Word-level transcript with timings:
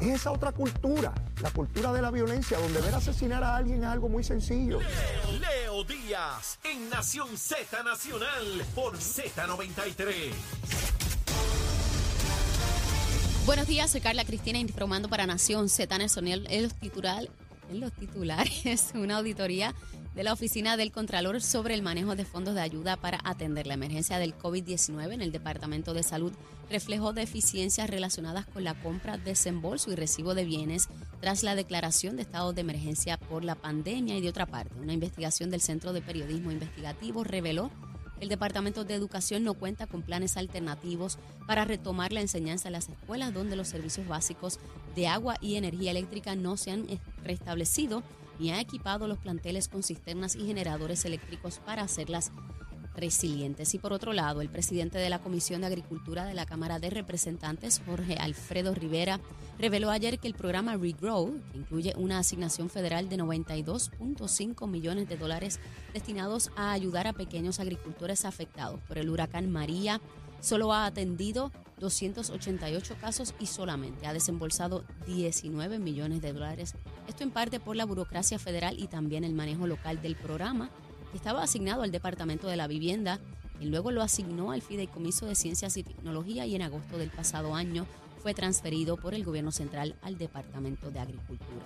Es 0.00 0.08
esa 0.08 0.32
otra 0.32 0.50
cultura, 0.52 1.12
la 1.42 1.50
cultura 1.50 1.92
de 1.92 2.00
la 2.00 2.10
violencia, 2.10 2.58
donde 2.58 2.80
ver 2.80 2.94
asesinar 2.94 3.44
a 3.44 3.56
alguien 3.56 3.82
es 3.82 3.86
algo 3.86 4.08
muy 4.08 4.24
sencillo. 4.24 4.80
Leo 5.38 5.84
Díaz 5.84 6.58
en 6.64 6.88
Nación 6.88 7.36
Z 7.36 7.82
Nacional 7.82 8.64
por 8.74 8.96
Z93. 8.96 10.32
Buenos 13.44 13.66
días, 13.66 13.90
soy 13.90 14.00
Carla 14.00 14.24
Cristina 14.24 14.58
informando 14.58 15.10
para 15.10 15.26
Nación 15.26 15.68
Z 15.68 15.98
Nacional 15.98 16.46
los, 16.48 16.72
titular, 16.74 17.28
en 17.70 17.80
los 17.80 17.92
titulares, 17.92 18.90
una 18.94 19.16
auditoría 19.18 19.74
de 20.14 20.24
la 20.24 20.32
Oficina 20.32 20.76
del 20.76 20.92
Contralor 20.92 21.40
sobre 21.40 21.74
el 21.74 21.82
manejo 21.82 22.16
de 22.16 22.24
fondos 22.24 22.54
de 22.54 22.60
ayuda 22.60 22.96
para 22.96 23.20
atender 23.24 23.66
la 23.66 23.74
emergencia 23.74 24.18
del 24.18 24.36
COVID-19 24.36 25.14
en 25.14 25.22
el 25.22 25.32
Departamento 25.32 25.94
de 25.94 26.02
Salud 26.02 26.32
reflejó 26.68 27.12
deficiencias 27.12 27.90
relacionadas 27.90 28.46
con 28.46 28.64
la 28.64 28.74
compra, 28.74 29.18
desembolso 29.18 29.90
y 29.90 29.96
recibo 29.96 30.34
de 30.34 30.44
bienes 30.44 30.88
tras 31.20 31.42
la 31.42 31.54
declaración 31.54 32.16
de 32.16 32.22
estado 32.22 32.52
de 32.52 32.60
emergencia 32.60 33.18
por 33.18 33.44
la 33.44 33.56
pandemia 33.56 34.16
y 34.16 34.20
de 34.20 34.28
otra 34.28 34.46
parte. 34.46 34.74
Una 34.80 34.92
investigación 34.92 35.50
del 35.50 35.60
Centro 35.60 35.92
de 35.92 36.00
Periodismo 36.00 36.50
Investigativo 36.50 37.24
reveló 37.24 37.70
el 38.20 38.28
Departamento 38.28 38.84
de 38.84 38.94
Educación 38.94 39.44
no 39.44 39.54
cuenta 39.54 39.86
con 39.86 40.02
planes 40.02 40.36
alternativos 40.36 41.18
para 41.46 41.64
retomar 41.64 42.12
la 42.12 42.20
enseñanza 42.20 42.68
en 42.68 42.72
las 42.72 42.88
escuelas 42.88 43.34
donde 43.34 43.56
los 43.56 43.68
servicios 43.68 44.06
básicos 44.06 44.58
de 44.94 45.08
agua 45.08 45.36
y 45.40 45.56
energía 45.56 45.90
eléctrica 45.90 46.34
no 46.34 46.56
se 46.56 46.70
han 46.70 46.86
restablecido 47.24 48.02
ni 48.38 48.52
ha 48.52 48.60
equipado 48.60 49.06
los 49.06 49.18
planteles 49.18 49.68
con 49.68 49.82
cisternas 49.82 50.36
y 50.36 50.46
generadores 50.46 51.04
eléctricos 51.04 51.58
para 51.58 51.82
hacerlas 51.82 52.32
resilientes. 53.00 53.74
Y 53.74 53.78
por 53.78 53.92
otro 53.92 54.12
lado, 54.12 54.40
el 54.40 54.48
presidente 54.48 54.98
de 54.98 55.10
la 55.10 55.18
Comisión 55.18 55.62
de 55.62 55.68
Agricultura 55.68 56.24
de 56.24 56.34
la 56.34 56.46
Cámara 56.46 56.78
de 56.78 56.90
Representantes, 56.90 57.80
Jorge 57.84 58.16
Alfredo 58.16 58.74
Rivera, 58.74 59.20
reveló 59.58 59.90
ayer 59.90 60.18
que 60.18 60.28
el 60.28 60.34
programa 60.34 60.76
Regrow, 60.76 61.34
que 61.50 61.58
incluye 61.58 61.94
una 61.96 62.18
asignación 62.18 62.70
federal 62.70 63.08
de 63.08 63.16
92.5 63.16 64.68
millones 64.68 65.08
de 65.08 65.16
dólares 65.16 65.58
destinados 65.92 66.50
a 66.56 66.72
ayudar 66.72 67.06
a 67.06 67.12
pequeños 67.12 67.60
agricultores 67.60 68.24
afectados 68.24 68.80
por 68.86 68.98
el 68.98 69.10
huracán 69.10 69.50
María, 69.50 70.00
solo 70.40 70.72
ha 70.72 70.86
atendido 70.86 71.52
288 71.78 72.96
casos 73.00 73.34
y 73.40 73.46
solamente 73.46 74.06
ha 74.06 74.12
desembolsado 74.12 74.84
19 75.06 75.78
millones 75.78 76.20
de 76.20 76.32
dólares. 76.32 76.74
Esto 77.08 77.24
en 77.24 77.30
parte 77.30 77.58
por 77.58 77.76
la 77.76 77.86
burocracia 77.86 78.38
federal 78.38 78.78
y 78.78 78.86
también 78.86 79.24
el 79.24 79.34
manejo 79.34 79.66
local 79.66 80.00
del 80.00 80.16
programa, 80.16 80.70
estaba 81.16 81.42
asignado 81.42 81.82
al 81.82 81.90
Departamento 81.90 82.48
de 82.48 82.56
la 82.56 82.66
Vivienda 82.66 83.20
y 83.60 83.66
luego 83.66 83.90
lo 83.90 84.02
asignó 84.02 84.52
al 84.52 84.62
Fideicomiso 84.62 85.26
de 85.26 85.34
Ciencias 85.34 85.76
y 85.76 85.82
Tecnología 85.82 86.46
y 86.46 86.54
en 86.54 86.62
agosto 86.62 86.98
del 86.98 87.10
pasado 87.10 87.54
año 87.54 87.86
fue 88.22 88.34
transferido 88.34 88.96
por 88.96 89.14
el 89.14 89.24
gobierno 89.24 89.52
central 89.52 89.96
al 90.02 90.18
Departamento 90.18 90.90
de 90.90 91.00
Agricultura. 91.00 91.64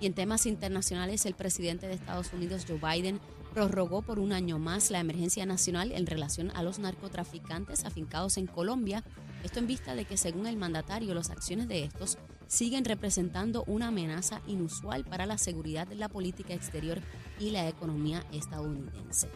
Y 0.00 0.06
en 0.06 0.14
temas 0.14 0.46
internacionales, 0.46 1.24
el 1.24 1.34
presidente 1.34 1.86
de 1.86 1.94
Estados 1.94 2.32
Unidos, 2.32 2.66
Joe 2.68 2.78
Biden, 2.78 3.20
prorrogó 3.54 4.02
por 4.02 4.18
un 4.18 4.32
año 4.32 4.58
más 4.58 4.90
la 4.90 5.00
emergencia 5.00 5.46
nacional 5.46 5.92
en 5.92 6.06
relación 6.06 6.50
a 6.54 6.62
los 6.62 6.78
narcotraficantes 6.78 7.84
afincados 7.84 8.36
en 8.36 8.46
Colombia. 8.46 9.04
Esto 9.44 9.60
en 9.60 9.66
vista 9.66 9.94
de 9.94 10.04
que, 10.04 10.16
según 10.16 10.46
el 10.46 10.56
mandatario, 10.56 11.14
las 11.14 11.30
acciones 11.30 11.68
de 11.68 11.84
estos 11.84 12.18
siguen 12.46 12.84
representando 12.84 13.64
una 13.66 13.88
amenaza 13.88 14.40
inusual 14.46 15.04
para 15.04 15.26
la 15.26 15.38
seguridad 15.38 15.86
de 15.86 15.96
la 15.96 16.08
política 16.08 16.54
exterior 16.54 17.00
y 17.38 17.50
la 17.50 17.68
economía 17.68 18.24
estadounidense. 18.32 19.28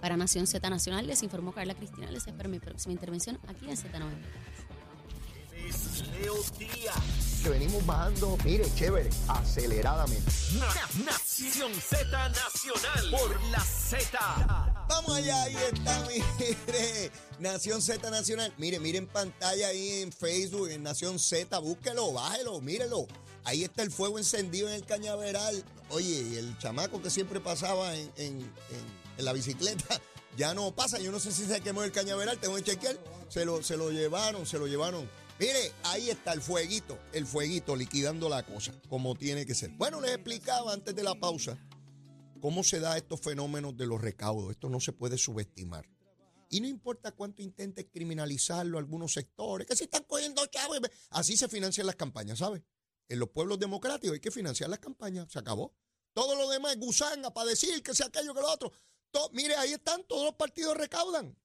Para 0.00 0.16
Nación 0.16 0.46
Z 0.46 0.68
Nacional 0.70 1.06
les 1.06 1.22
informó 1.22 1.52
Carla 1.52 1.74
Cristina. 1.74 2.10
Les 2.10 2.26
espero 2.26 2.48
mi 2.48 2.60
próxima 2.60 2.92
intervención 2.92 3.38
aquí 3.48 3.68
en 3.68 3.76
Z90. 3.76 4.16
Que 7.42 7.50
venimos 7.50 7.84
bajando, 7.86 8.36
mire, 8.44 8.64
chévere, 8.74 9.10
aceleradamente. 9.28 10.30
Na- 10.58 11.04
Nación 11.04 11.72
Z 11.74 12.04
Nacional 12.30 13.10
por 13.12 13.42
la 13.50 13.60
Z. 13.60 14.84
Vamos 14.88 15.16
allá, 15.16 15.42
ahí 15.44 15.56
está, 15.72 16.00
mire. 16.08 17.12
Nación 17.38 17.80
Z 17.80 18.10
Nacional. 18.10 18.52
Mire, 18.58 18.80
mire 18.80 18.98
en 18.98 19.06
pantalla 19.06 19.68
ahí 19.68 20.00
en 20.02 20.10
Facebook, 20.12 20.68
en 20.70 20.82
Nación 20.82 21.18
Z, 21.20 21.56
búsquelo, 21.60 22.12
bájelo, 22.12 22.60
mírelo. 22.60 23.06
Ahí 23.44 23.62
está 23.62 23.82
el 23.82 23.92
fuego 23.92 24.18
encendido 24.18 24.68
en 24.68 24.74
el 24.74 24.84
cañaveral. 24.84 25.64
Oye, 25.90 26.08
y 26.22 26.36
el 26.36 26.58
chamaco 26.58 27.00
que 27.00 27.08
siempre 27.10 27.38
pasaba 27.40 27.94
en, 27.94 28.10
en- 28.16 28.40
en- 28.40 28.98
en 29.18 29.24
la 29.24 29.32
bicicleta, 29.32 30.00
ya 30.36 30.54
no 30.54 30.72
pasa. 30.72 30.98
Yo 30.98 31.12
no 31.12 31.20
sé 31.20 31.30
si 31.32 31.46
se 31.46 31.60
quemó 31.60 31.84
el 31.84 31.92
cañaveral, 31.92 32.36
tengo 32.38 32.56
que 32.56 32.64
chequear. 32.64 32.96
Se 33.28 33.44
lo, 33.44 33.62
se 33.62 33.76
lo 33.76 33.90
llevaron, 33.90 34.44
se 34.44 34.58
lo 34.58 34.66
llevaron. 34.66 35.08
Mire, 35.38 35.72
ahí 35.84 36.10
está 36.10 36.32
el 36.32 36.42
fueguito, 36.42 36.98
el 37.12 37.24
fueguito 37.24 37.76
liquidando 37.76 38.28
la 38.28 38.42
cosa, 38.42 38.74
como 38.88 39.14
tiene 39.14 39.46
que 39.46 39.54
ser. 39.54 39.70
Bueno, 39.70 40.00
les 40.00 40.12
explicaba 40.12 40.72
antes 40.72 40.96
de 40.96 41.04
la 41.04 41.14
pausa 41.14 41.56
cómo 42.40 42.64
se 42.64 42.80
da 42.80 42.96
estos 42.96 43.20
fenómenos 43.20 43.76
de 43.76 43.86
los 43.86 44.00
recaudos. 44.00 44.50
Esto 44.50 44.68
no 44.68 44.80
se 44.80 44.92
puede 44.92 45.16
subestimar. 45.16 45.88
Y 46.50 46.60
no 46.60 46.66
importa 46.66 47.12
cuánto 47.12 47.42
intentes 47.42 47.86
criminalizarlo 47.92 48.78
algunos 48.78 49.12
sectores, 49.12 49.66
que 49.66 49.76
se 49.76 49.84
están 49.84 50.02
cogiendo 50.04 50.44
chavos. 50.46 50.80
Así 51.10 51.36
se 51.36 51.48
financian 51.48 51.86
las 51.86 51.96
campañas, 51.96 52.38
¿sabes? 52.38 52.62
En 53.08 53.20
los 53.20 53.28
pueblos 53.28 53.60
democráticos 53.60 54.14
hay 54.14 54.20
que 54.20 54.32
financiar 54.32 54.68
las 54.70 54.80
campañas. 54.80 55.30
Se 55.30 55.38
acabó. 55.38 55.72
Todo 56.14 56.34
lo 56.34 56.48
demás 56.48 56.72
es 56.72 56.80
gusanga 56.80 57.32
para 57.32 57.50
decir 57.50 57.80
que 57.82 57.94
sea 57.94 58.06
aquello 58.06 58.34
que 58.34 58.40
lo 58.40 58.50
otro. 58.50 58.72
Mire, 59.32 59.54
ahí 59.54 59.72
están, 59.72 60.02
todos 60.04 60.24
los 60.24 60.34
partidos 60.34 60.76
recaudan. 60.76 61.36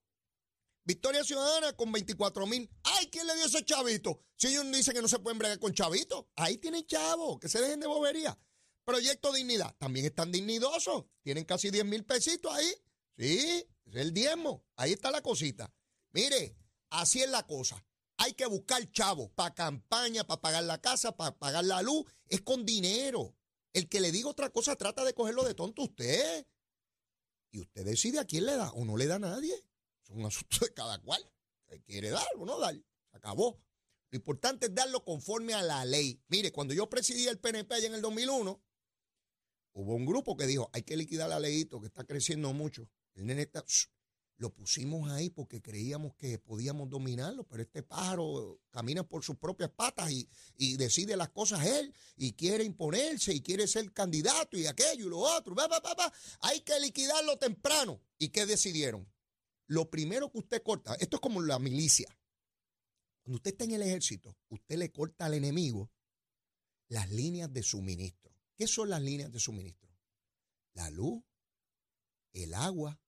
Victoria 0.85 1.23
Ciudadana 1.23 1.73
con 1.73 1.91
24 1.91 2.45
mil. 2.45 2.69
¡Ay, 2.83 3.07
quién 3.07 3.25
le 3.25 3.35
dio 3.35 3.45
ese 3.45 3.63
chavito! 3.63 4.19
Si 4.35 4.47
ellos 4.47 4.65
dicen 4.71 4.93
que 4.93 5.01
no 5.01 5.07
se 5.07 5.19
pueden 5.19 5.39
bregar 5.39 5.59
con 5.59 5.73
chavitos, 5.73 6.25
ahí 6.35 6.57
tienen 6.57 6.85
chavos, 6.85 7.39
que 7.39 7.47
se 7.47 7.61
dejen 7.61 7.79
de 7.79 7.87
bobería. 7.87 8.37
Proyecto 8.83 9.31
Dignidad, 9.31 9.73
también 9.77 10.05
están 10.05 10.31
dignidosos. 10.31 11.05
Tienen 11.21 11.45
casi 11.45 11.71
10 11.71 11.85
mil 11.85 12.03
pesitos 12.03 12.53
ahí. 12.53 12.73
Sí, 13.17 13.65
es 13.85 13.95
el 13.95 14.13
diezmo. 14.13 14.65
Ahí 14.75 14.91
está 14.91 15.09
la 15.09 15.21
cosita. 15.21 15.73
Mire, 16.11 16.57
así 16.89 17.21
es 17.21 17.29
la 17.29 17.47
cosa. 17.47 17.85
Hay 18.17 18.33
que 18.33 18.45
buscar 18.45 18.91
chavos 18.91 19.29
para 19.31 19.53
campaña, 19.53 20.25
para 20.25 20.41
pagar 20.41 20.63
la 20.65 20.81
casa, 20.81 21.15
para 21.15 21.37
pagar 21.37 21.63
la 21.63 21.81
luz. 21.81 22.05
Es 22.27 22.41
con 22.41 22.65
dinero. 22.65 23.35
El 23.71 23.87
que 23.87 24.01
le 24.01 24.11
diga 24.11 24.29
otra 24.29 24.49
cosa 24.49 24.75
trata 24.75 25.03
de 25.05 25.13
cogerlo 25.13 25.43
de 25.43 25.53
tonto 25.53 25.83
usted. 25.83 26.45
Y 27.51 27.61
usted 27.61 27.85
decide 27.85 28.19
a 28.19 28.25
quién 28.25 28.45
le 28.45 28.55
da 28.57 28.71
o 28.71 28.83
no 28.83 28.97
le 28.97 29.07
da 29.07 29.15
a 29.15 29.19
nadie. 29.19 29.55
Es 30.03 30.09
un 30.09 30.25
asunto 30.25 30.57
de 30.61 30.73
cada 30.73 30.99
cual. 30.99 31.23
¿Qué 31.67 31.81
quiere 31.81 32.09
dar 32.09 32.27
o 32.37 32.45
no 32.45 32.59
dar? 32.59 32.75
Se 32.75 33.17
acabó. 33.17 33.59
Lo 34.09 34.17
importante 34.17 34.67
es 34.67 34.75
darlo 34.75 35.03
conforme 35.03 35.53
a 35.53 35.63
la 35.63 35.85
ley. 35.85 36.21
Mire, 36.27 36.51
cuando 36.51 36.73
yo 36.73 36.87
presidía 36.87 37.31
el 37.31 37.39
PNP 37.39 37.73
allá 37.73 37.87
en 37.87 37.95
el 37.95 38.01
2001, 38.01 38.61
hubo 39.73 39.95
un 39.95 40.05
grupo 40.05 40.37
que 40.37 40.45
dijo, 40.45 40.69
hay 40.71 40.83
que 40.83 40.95
liquidar 40.95 41.29
la 41.29 41.39
leyito 41.39 41.81
que 41.81 41.87
está 41.87 42.03
creciendo 42.03 42.53
mucho. 42.53 42.87
El 43.15 43.25
nene 43.25 43.41
está-. 43.43 43.65
Lo 44.37 44.53
pusimos 44.53 45.09
ahí 45.11 45.29
porque 45.29 45.61
creíamos 45.61 46.15
que 46.15 46.37
podíamos 46.37 46.89
dominarlo, 46.89 47.43
pero 47.45 47.63
este 47.63 47.81
pájaro 47.81 48.59
camina 48.71 49.03
por 49.03 49.23
sus 49.23 49.37
propias 49.37 49.69
patas 49.69 50.11
y, 50.11 50.27
y 50.57 50.75
decide 50.75 51.15
las 51.15 51.29
cosas 51.29 51.65
él 51.65 51.93
y 52.15 52.33
quiere 52.33 52.63
imponerse 52.63 53.33
y 53.33 53.41
quiere 53.41 53.67
ser 53.67 53.91
candidato 53.93 54.57
y 54.57 54.65
aquello 54.65 55.05
y 55.05 55.09
lo 55.09 55.19
otro. 55.19 55.55
Va, 55.55 55.67
va, 55.67 55.79
va. 55.79 56.13
Hay 56.41 56.61
que 56.61 56.79
liquidarlo 56.79 57.37
temprano. 57.37 58.01
¿Y 58.17 58.29
qué 58.29 58.45
decidieron? 58.45 59.07
Lo 59.67 59.89
primero 59.89 60.31
que 60.31 60.39
usted 60.39 60.63
corta, 60.63 60.95
esto 60.95 61.17
es 61.17 61.21
como 61.21 61.41
la 61.41 61.59
milicia. 61.59 62.07
Cuando 63.23 63.37
usted 63.37 63.51
está 63.51 63.63
en 63.63 63.71
el 63.71 63.81
ejército, 63.81 64.37
usted 64.49 64.77
le 64.77 64.91
corta 64.91 65.25
al 65.25 65.33
enemigo 65.33 65.91
las 66.89 67.09
líneas 67.09 67.51
de 67.51 67.63
suministro. 67.63 68.35
¿Qué 68.55 68.67
son 68.67 68.89
las 68.89 69.01
líneas 69.01 69.31
de 69.31 69.39
suministro? 69.39 69.89
La 70.73 70.89
luz, 70.89 71.23
el 72.33 72.53
agua, 72.53 72.99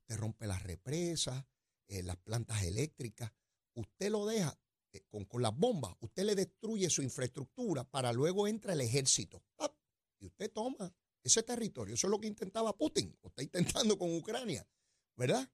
usted 0.00 0.16
rompe 0.16 0.46
las 0.46 0.62
represas, 0.62 1.44
eh, 1.86 2.02
las 2.02 2.16
plantas 2.16 2.62
eléctricas, 2.64 3.32
usted 3.74 4.10
lo 4.10 4.26
deja 4.26 4.58
eh, 4.92 5.04
con, 5.08 5.24
con 5.24 5.42
las 5.42 5.56
bombas, 5.56 5.94
usted 6.00 6.24
le 6.24 6.34
destruye 6.34 6.90
su 6.90 7.02
infraestructura 7.02 7.84
para 7.84 8.12
luego 8.12 8.48
entra 8.48 8.72
el 8.72 8.80
ejército. 8.80 9.42
Y 10.18 10.26
usted 10.26 10.50
toma 10.52 10.92
ese 11.22 11.42
territorio. 11.42 11.94
Eso 11.94 12.06
es 12.06 12.10
lo 12.10 12.20
que 12.20 12.26
intentaba 12.26 12.76
Putin, 12.76 13.16
o 13.22 13.28
está 13.28 13.42
intentando 13.42 13.98
con 13.98 14.14
Ucrania, 14.14 14.66
¿verdad? 15.16 15.50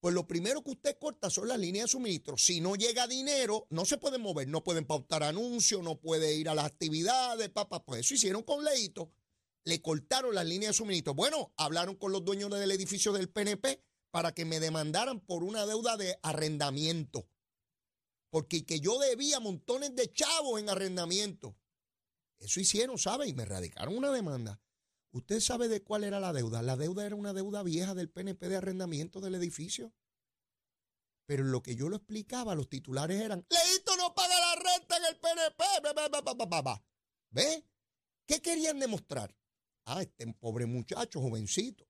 Pues 0.00 0.14
lo 0.14 0.26
primero 0.26 0.62
que 0.62 0.72
usted 0.72 0.98
corta 0.98 1.30
son 1.30 1.48
las 1.48 1.58
líneas 1.58 1.86
de 1.86 1.92
suministro. 1.92 2.36
Si 2.36 2.60
no 2.60 2.76
llega 2.76 3.06
dinero, 3.06 3.66
no 3.70 3.84
se 3.84 3.98
pueden 3.98 4.20
mover, 4.20 4.46
no 4.48 4.62
pueden 4.62 4.84
pautar 4.84 5.22
anuncios, 5.22 5.82
no 5.82 5.98
puede 5.98 6.34
ir 6.34 6.48
a 6.48 6.54
las 6.54 6.66
actividades, 6.66 7.48
papá. 7.48 7.84
Pues 7.84 8.00
eso 8.00 8.14
hicieron 8.14 8.42
con 8.42 8.64
Leito. 8.64 9.12
Le 9.64 9.82
cortaron 9.82 10.34
las 10.34 10.46
líneas 10.46 10.70
de 10.70 10.78
suministro. 10.78 11.14
Bueno, 11.14 11.52
hablaron 11.56 11.96
con 11.96 12.12
los 12.12 12.24
dueños 12.24 12.50
del 12.50 12.70
edificio 12.70 13.12
del 13.12 13.28
PNP 13.28 13.82
para 14.10 14.32
que 14.32 14.44
me 14.44 14.60
demandaran 14.60 15.20
por 15.20 15.42
una 15.42 15.66
deuda 15.66 15.96
de 15.96 16.18
arrendamiento. 16.22 17.28
Porque 18.30 18.64
que 18.64 18.80
yo 18.80 18.98
debía 18.98 19.40
montones 19.40 19.94
de 19.96 20.12
chavos 20.12 20.60
en 20.60 20.68
arrendamiento. 20.68 21.56
Eso 22.38 22.60
hicieron, 22.60 22.98
¿sabe? 22.98 23.28
Y 23.28 23.34
me 23.34 23.44
radicaron 23.44 23.96
una 23.96 24.12
demanda. 24.12 24.60
¿Usted 25.16 25.40
sabe 25.40 25.68
de 25.68 25.82
cuál 25.82 26.04
era 26.04 26.20
la 26.20 26.34
deuda? 26.34 26.60
La 26.60 26.76
deuda 26.76 27.06
era 27.06 27.16
una 27.16 27.32
deuda 27.32 27.62
vieja 27.62 27.94
del 27.94 28.10
PNP 28.10 28.50
de 28.50 28.56
arrendamiento 28.56 29.22
del 29.22 29.34
edificio. 29.34 29.94
Pero 31.24 31.42
lo 31.42 31.62
que 31.62 31.74
yo 31.74 31.88
lo 31.88 31.96
explicaba, 31.96 32.54
los 32.54 32.68
titulares 32.68 33.22
eran, 33.22 33.46
Leito 33.48 33.96
no 33.96 34.14
paga 34.14 34.38
la 34.38 34.54
renta 34.56 34.98
en 34.98 35.04
el 35.06 35.16
PNP. 35.16 35.64
ba, 35.82 35.92
ba, 35.94 36.08
ba, 36.10 36.20
ba, 36.20 36.34
ba, 36.34 36.44
ba, 36.44 36.62
ba". 36.62 36.84
¿Ve? 37.30 37.64
¿Qué 38.26 38.42
querían 38.42 38.78
demostrar? 38.78 39.34
Ah, 39.86 40.02
este 40.02 40.30
pobre 40.34 40.66
muchacho, 40.66 41.22
jovencito, 41.22 41.88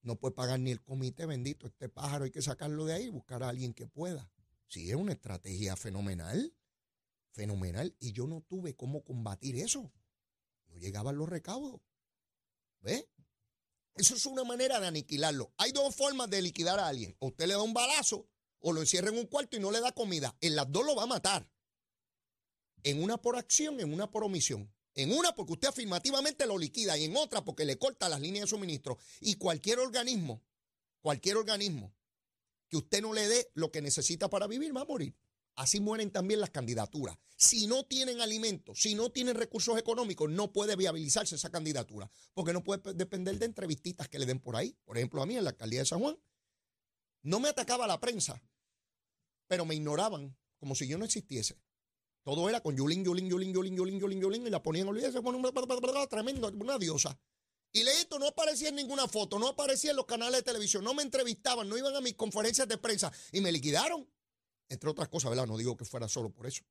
no 0.00 0.16
puede 0.16 0.34
pagar 0.34 0.58
ni 0.58 0.72
el 0.72 0.82
comité, 0.82 1.26
bendito, 1.26 1.68
este 1.68 1.88
pájaro 1.88 2.24
hay 2.24 2.32
que 2.32 2.42
sacarlo 2.42 2.86
de 2.86 2.94
ahí, 2.94 3.08
buscar 3.08 3.44
a 3.44 3.50
alguien 3.50 3.72
que 3.72 3.86
pueda. 3.86 4.28
Sí, 4.66 4.90
es 4.90 4.96
una 4.96 5.12
estrategia 5.12 5.76
fenomenal, 5.76 6.52
fenomenal, 7.30 7.94
y 8.00 8.10
yo 8.10 8.26
no 8.26 8.40
tuve 8.40 8.74
cómo 8.74 9.04
combatir 9.04 9.54
eso. 9.58 9.92
No 10.66 10.76
llegaban 10.78 11.16
los 11.16 11.28
recaudos. 11.28 11.80
¿Ve? 12.82 13.08
Eso 13.94 14.14
es 14.14 14.26
una 14.26 14.44
manera 14.44 14.80
de 14.80 14.86
aniquilarlo. 14.86 15.52
Hay 15.58 15.72
dos 15.72 15.94
formas 15.94 16.28
de 16.30 16.42
liquidar 16.42 16.78
a 16.78 16.88
alguien. 16.88 17.16
O 17.18 17.28
usted 17.28 17.46
le 17.46 17.54
da 17.54 17.62
un 17.62 17.74
balazo 17.74 18.28
o 18.60 18.72
lo 18.72 18.80
encierra 18.80 19.08
en 19.08 19.18
un 19.18 19.26
cuarto 19.26 19.56
y 19.56 19.60
no 19.60 19.70
le 19.70 19.80
da 19.80 19.92
comida. 19.92 20.36
En 20.40 20.56
las 20.56 20.70
dos 20.70 20.84
lo 20.84 20.94
va 20.94 21.04
a 21.04 21.06
matar. 21.06 21.48
En 22.82 23.02
una 23.02 23.16
por 23.16 23.36
acción, 23.36 23.80
en 23.80 23.92
una 23.92 24.10
por 24.10 24.24
omisión. 24.24 24.72
En 24.94 25.12
una 25.12 25.34
porque 25.34 25.52
usted 25.52 25.68
afirmativamente 25.68 26.46
lo 26.46 26.58
liquida 26.58 26.96
y 26.98 27.04
en 27.04 27.16
otra 27.16 27.44
porque 27.44 27.64
le 27.64 27.78
corta 27.78 28.08
las 28.08 28.20
líneas 28.20 28.46
de 28.46 28.50
suministro. 28.50 28.98
Y 29.20 29.36
cualquier 29.36 29.78
organismo, 29.78 30.42
cualquier 31.00 31.36
organismo 31.36 31.94
que 32.68 32.78
usted 32.78 33.02
no 33.02 33.12
le 33.12 33.28
dé 33.28 33.50
lo 33.54 33.70
que 33.70 33.82
necesita 33.82 34.30
para 34.30 34.46
vivir 34.46 34.74
va 34.74 34.82
a 34.82 34.86
morir. 34.86 35.14
Así 35.54 35.80
mueren 35.80 36.10
también 36.10 36.40
las 36.40 36.50
candidaturas. 36.50 37.18
Si 37.36 37.66
no 37.66 37.84
tienen 37.84 38.20
alimentos, 38.20 38.80
si 38.80 38.94
no 38.94 39.10
tienen 39.10 39.34
recursos 39.34 39.76
económicos, 39.78 40.30
no 40.30 40.52
puede 40.52 40.76
viabilizarse 40.76 41.34
esa 41.34 41.50
candidatura, 41.50 42.10
porque 42.34 42.52
no 42.52 42.62
puede 42.62 42.80
pe- 42.80 42.94
depender 42.94 43.38
de 43.38 43.46
entrevistitas 43.46 44.08
que 44.08 44.18
le 44.18 44.26
den 44.26 44.40
por 44.40 44.56
ahí. 44.56 44.76
Por 44.84 44.96
ejemplo, 44.96 45.20
a 45.22 45.26
mí 45.26 45.36
en 45.36 45.44
la 45.44 45.50
alcaldía 45.50 45.80
de 45.80 45.86
San 45.86 46.00
Juan, 46.00 46.16
no 47.22 47.40
me 47.40 47.48
atacaba 47.48 47.86
la 47.86 48.00
prensa, 48.00 48.42
pero 49.46 49.64
me 49.64 49.74
ignoraban 49.74 50.36
como 50.58 50.74
si 50.74 50.86
yo 50.86 50.96
no 50.98 51.04
existiese. 51.04 51.60
Todo 52.22 52.48
era 52.48 52.60
con 52.60 52.76
Yulín, 52.76 53.04
Yulín, 53.04 53.28
Yulín, 53.28 53.52
Yulín, 53.52 53.76
Yulín, 53.76 54.00
Yulín, 54.00 54.20
Yulín, 54.20 54.46
y 54.46 54.50
la 54.50 54.62
ponían, 54.62 54.86
un 54.86 54.96
tremendo, 56.08 56.48
una 56.48 56.78
diosa. 56.78 57.18
Y 57.72 57.82
Leito 57.82 58.18
no 58.18 58.28
aparecía 58.28 58.68
en 58.68 58.76
ninguna 58.76 59.08
foto, 59.08 59.38
no 59.38 59.48
aparecía 59.48 59.90
en 59.90 59.96
los 59.96 60.06
canales 60.06 60.40
de 60.40 60.42
televisión, 60.42 60.84
no 60.84 60.94
me 60.94 61.02
entrevistaban, 61.02 61.68
no 61.68 61.76
iban 61.76 61.96
a 61.96 62.00
mis 62.00 62.14
conferencias 62.14 62.68
de 62.68 62.78
prensa 62.78 63.10
y 63.32 63.40
me 63.40 63.50
liquidaron. 63.50 64.08
Entre 64.72 64.88
otras 64.88 65.08
cosas, 65.08 65.28
¿verdad? 65.28 65.46
No 65.46 65.58
digo 65.58 65.76
que 65.76 65.84
fuera 65.84 66.08
solo 66.08 66.30
por 66.30 66.46
eso. 66.46 66.64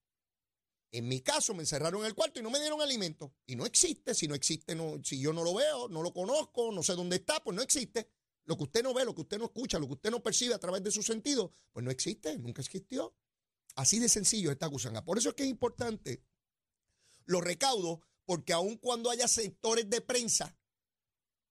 En 0.92 1.07
mi 1.07 1.21
caso, 1.21 1.53
me 1.53 1.62
encerraron 1.62 2.01
en 2.01 2.07
el 2.07 2.15
cuarto 2.15 2.39
y 2.39 2.44
no 2.44 2.50
me 2.50 2.59
dieron 2.59 2.81
alimento. 2.81 3.31
Y 3.45 3.56
no 3.56 3.63
existe, 3.68 4.15
si 4.15 4.27
no 4.27 4.33
existe, 4.33 4.75
si 5.03 5.21
yo 5.21 5.31
no 5.31 5.44
lo 5.44 5.53
veo, 5.53 5.88
no 5.88 6.01
lo 6.01 6.12
conozco, 6.12 6.71
no 6.71 6.81
sé 6.81 6.95
dónde 6.95 7.18
está, 7.18 7.44
pues 7.44 7.56
no 7.56 7.62
existe. 7.62 8.09
Lo 8.45 8.57
que 8.57 8.63
usted 8.63 8.81
no 8.81 8.95
ve, 8.95 9.06
lo 9.06 9.13
que 9.13 9.21
usted 9.21 9.38
no 9.38 9.45
escucha, 9.45 9.77
lo 9.77 9.86
que 9.86 9.94
usted 9.94 10.09
no 10.09 10.24
percibe 10.24 10.56
a 10.56 10.59
través 10.59 10.83
de 10.83 10.89
sus 10.89 11.06
sentidos, 11.06 11.51
pues 11.71 11.86
no 11.86 11.92
existe, 11.92 12.36
nunca 12.39 12.62
existió. 12.63 13.15
Así 13.75 14.00
de 14.00 14.09
sencillo 14.09 14.51
esta 14.51 14.65
gusanga. 14.65 15.06
Por 15.06 15.19
eso 15.19 15.30
es 15.30 15.36
que 15.36 15.44
es 15.44 15.50
importante 15.50 16.24
los 17.25 17.44
recaudos, 17.44 18.00
porque 18.25 18.51
aun 18.51 18.77
cuando 18.77 19.12
haya 19.12 19.27
sectores 19.27 19.92
de 19.92 20.01
prensa 20.01 20.57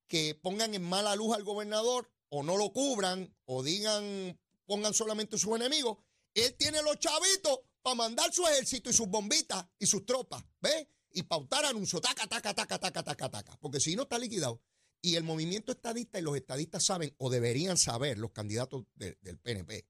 que 0.08 0.35
pongan 0.35 0.75
en 0.75 0.82
mala 0.82 1.14
luz 1.14 1.32
al 1.32 1.44
gobernador 1.44 2.11
o 2.29 2.43
no 2.43 2.56
lo 2.56 2.73
cubran 2.73 3.32
o 3.44 3.62
digan, 3.62 4.37
pongan 4.67 4.94
solamente 4.94 5.38
sus 5.38 5.55
enemigos, 5.55 5.99
él 6.35 6.55
tiene 6.56 6.82
los 6.82 6.99
chavitos 6.99 7.61
para 7.82 7.94
mandar 7.97 8.32
su 8.32 8.47
ejército 8.47 8.91
y 8.91 8.93
sus 8.93 9.09
bombitas 9.09 9.67
y 9.79 9.87
sus 9.87 10.05
tropas, 10.05 10.44
¿ves? 10.61 10.87
Y 11.12 11.23
pautar 11.25 11.65
anuncios, 11.65 12.00
taca, 12.03 12.27
taca, 12.27 12.55
taca, 12.55 12.79
taca, 12.79 13.03
taca, 13.03 13.31
taca, 13.31 13.56
porque 13.61 13.81
si 13.81 13.97
no 13.97 14.03
está 14.03 14.19
liquidado. 14.19 14.61
Y 15.03 15.17
el 15.17 15.25
movimiento 15.25 15.73
estadista 15.73 16.19
y 16.19 16.23
los 16.23 16.37
estadistas 16.37 16.85
saben, 16.85 17.15
o 17.19 17.31
deberían 17.31 17.79
saber, 17.79 18.19
los 18.19 18.32
candidatos 18.32 18.85
de- 18.94 19.17
del 19.23 19.38
PNP, 19.38 19.87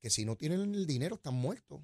que 0.00 0.10
si 0.10 0.24
no 0.24 0.36
tienen 0.36 0.74
el 0.74 0.86
dinero 0.86 1.16
están 1.16 1.34
muertos. 1.34 1.80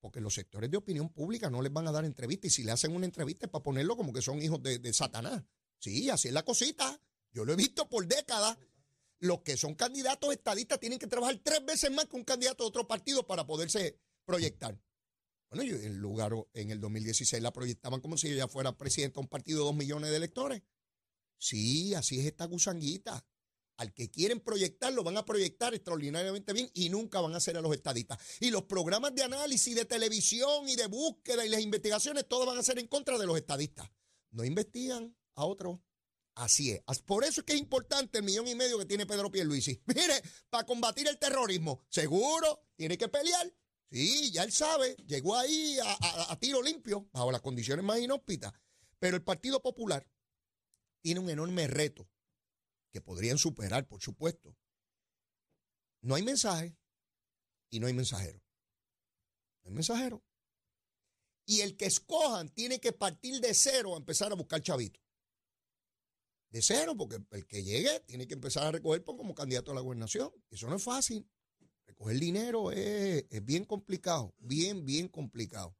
Porque 0.00 0.20
los 0.20 0.34
sectores 0.34 0.70
de 0.70 0.76
opinión 0.76 1.08
pública 1.08 1.50
no 1.50 1.60
les 1.60 1.72
van 1.72 1.88
a 1.88 1.92
dar 1.92 2.04
entrevista 2.04 2.46
y 2.46 2.50
si 2.50 2.62
le 2.62 2.70
hacen 2.70 2.94
una 2.94 3.06
entrevista 3.06 3.46
es 3.46 3.50
para 3.52 3.64
ponerlo 3.64 3.96
como 3.96 4.12
que 4.12 4.22
son 4.22 4.40
hijos 4.40 4.62
de, 4.62 4.78
de 4.78 4.92
Satanás. 4.92 5.42
Sí, 5.80 6.08
así 6.10 6.28
es 6.28 6.34
la 6.34 6.44
cosita. 6.44 7.00
Yo 7.32 7.44
lo 7.44 7.52
he 7.52 7.56
visto 7.56 7.88
por 7.88 8.06
décadas. 8.06 8.56
Los 9.20 9.42
que 9.42 9.56
son 9.56 9.74
candidatos 9.74 10.32
estadistas 10.32 10.78
tienen 10.78 10.98
que 10.98 11.06
trabajar 11.06 11.40
tres 11.42 11.64
veces 11.64 11.90
más 11.90 12.06
que 12.06 12.16
un 12.16 12.24
candidato 12.24 12.64
de 12.64 12.68
otro 12.68 12.86
partido 12.86 13.26
para 13.26 13.46
poderse 13.46 13.98
proyectar. 14.24 14.78
Bueno, 15.50 15.64
yo 15.64 15.76
en 15.76 15.98
lugar 15.98 16.32
en 16.52 16.70
el 16.70 16.80
2016 16.80 17.42
la 17.42 17.52
proyectaban 17.52 18.00
como 18.00 18.18
si 18.18 18.28
ella 18.28 18.48
fuera 18.48 18.76
presidenta 18.76 19.14
de 19.14 19.20
un 19.20 19.28
partido 19.28 19.60
de 19.60 19.64
dos 19.64 19.74
millones 19.74 20.10
de 20.10 20.16
electores. 20.16 20.62
Sí, 21.38 21.94
así 21.94 22.20
es 22.20 22.26
esta 22.26 22.44
gusanguita. 22.46 23.24
Al 23.78 23.94
que 23.94 24.10
quieren 24.10 24.40
proyectar, 24.40 24.92
lo 24.92 25.04
van 25.04 25.16
a 25.16 25.24
proyectar 25.24 25.72
extraordinariamente 25.72 26.52
bien 26.52 26.68
y 26.74 26.88
nunca 26.88 27.20
van 27.20 27.34
a 27.34 27.36
hacer 27.36 27.56
a 27.56 27.60
los 27.60 27.72
estadistas. 27.72 28.18
Y 28.40 28.50
los 28.50 28.64
programas 28.64 29.14
de 29.14 29.22
análisis 29.22 29.74
de 29.74 29.84
televisión 29.84 30.68
y 30.68 30.74
de 30.74 30.88
búsqueda 30.88 31.46
y 31.46 31.48
las 31.48 31.60
investigaciones, 31.60 32.28
todos 32.28 32.44
van 32.44 32.58
a 32.58 32.62
ser 32.62 32.80
en 32.80 32.88
contra 32.88 33.16
de 33.16 33.26
los 33.26 33.36
estadistas. 33.36 33.88
No 34.32 34.44
investigan 34.44 35.16
a 35.36 35.44
otros. 35.44 35.78
Así 36.38 36.70
es. 36.70 36.82
Por 37.04 37.24
eso 37.24 37.40
es 37.40 37.44
que 37.44 37.54
es 37.54 37.58
importante 37.58 38.18
el 38.18 38.24
millón 38.24 38.46
y 38.46 38.54
medio 38.54 38.78
que 38.78 38.84
tiene 38.84 39.06
Pedro 39.06 39.28
Pierluisi. 39.28 39.82
Mire, 39.86 40.22
para 40.48 40.64
combatir 40.64 41.08
el 41.08 41.18
terrorismo, 41.18 41.84
seguro, 41.88 42.68
tiene 42.76 42.96
que 42.96 43.08
pelear. 43.08 43.52
Sí, 43.90 44.30
ya 44.30 44.44
él 44.44 44.52
sabe, 44.52 44.94
llegó 45.06 45.34
ahí 45.36 45.78
a, 45.82 46.38
tiro 46.38 46.62
limpio, 46.62 47.08
bajo 47.12 47.32
las 47.32 47.40
condiciones 47.40 47.84
más 47.84 47.98
inhóspitas. 47.98 48.52
Pero 49.00 49.16
el 49.16 49.24
Partido 49.24 49.60
Popular 49.60 50.06
tiene 51.00 51.18
un 51.18 51.28
enorme 51.28 51.66
reto 51.66 52.08
que 52.92 53.00
podrían 53.00 53.38
superar, 53.38 53.88
por 53.88 54.00
supuesto. 54.00 54.56
No 56.02 56.14
hay 56.14 56.22
mensaje 56.22 56.76
y 57.68 57.80
no 57.80 57.88
hay 57.88 57.94
mensajero. 57.94 58.40
No 59.64 59.70
hay 59.70 59.74
mensajero. 59.74 60.22
Y 61.46 61.62
el 61.62 61.76
que 61.76 61.86
escojan 61.86 62.48
tiene 62.50 62.78
que 62.78 62.92
partir 62.92 63.40
de 63.40 63.54
cero 63.54 63.94
a 63.94 63.98
empezar 63.98 64.30
a 64.30 64.36
buscar 64.36 64.62
chavitos. 64.62 65.07
De 66.50 66.62
cero, 66.62 66.94
porque 66.96 67.18
el 67.32 67.46
que 67.46 67.62
llegue 67.62 68.00
tiene 68.06 68.26
que 68.26 68.34
empezar 68.34 68.66
a 68.66 68.72
recoger 68.72 69.04
pues, 69.04 69.18
como 69.18 69.34
candidato 69.34 69.72
a 69.72 69.74
la 69.74 69.80
gobernación. 69.80 70.30
Eso 70.50 70.68
no 70.68 70.76
es 70.76 70.82
fácil. 70.82 71.28
Recoger 71.86 72.18
dinero 72.18 72.70
es, 72.70 73.26
es 73.28 73.44
bien 73.44 73.64
complicado, 73.64 74.34
bien, 74.38 74.84
bien 74.84 75.08
complicado. 75.08 75.76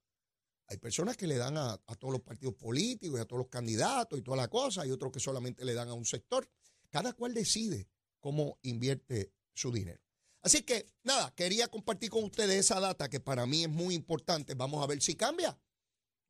Hay 0.67 0.77
personas 0.77 1.17
que 1.17 1.27
le 1.27 1.37
dan 1.37 1.57
a, 1.57 1.73
a 1.73 1.95
todos 1.95 2.13
los 2.13 2.23
partidos 2.23 2.55
políticos 2.55 3.19
y 3.19 3.23
a 3.23 3.25
todos 3.25 3.41
los 3.41 3.49
candidatos 3.49 4.19
y 4.19 4.23
toda 4.23 4.37
la 4.37 4.49
cosa, 4.49 4.83
hay 4.83 4.91
otros 4.91 5.11
que 5.11 5.21
solamente 5.21 5.65
le 5.65 5.73
dan 5.73 5.89
a 5.89 5.95
un 5.95 6.05
sector. 6.05 6.49
Cada 6.91 7.15
cual 7.15 7.33
decide 7.33 7.89
cómo 8.21 8.59
invierte 8.63 9.33
su 9.55 9.73
dinero. 9.73 10.03
Así 10.43 10.63
que, 10.63 10.87
nada, 11.03 11.35
quería 11.35 11.69
compartir 11.69 12.11
con 12.11 12.25
ustedes 12.25 12.57
esa 12.57 12.81
data 12.81 13.09
que 13.09 13.21
para 13.21 13.47
mí 13.47 13.65
es 13.65 13.71
muy 13.71 13.95
importante. 13.95 14.55
Vamos 14.55 14.83
a 14.83 14.87
ver 14.87 15.03
si 15.03 15.15
cambia. 15.15 15.59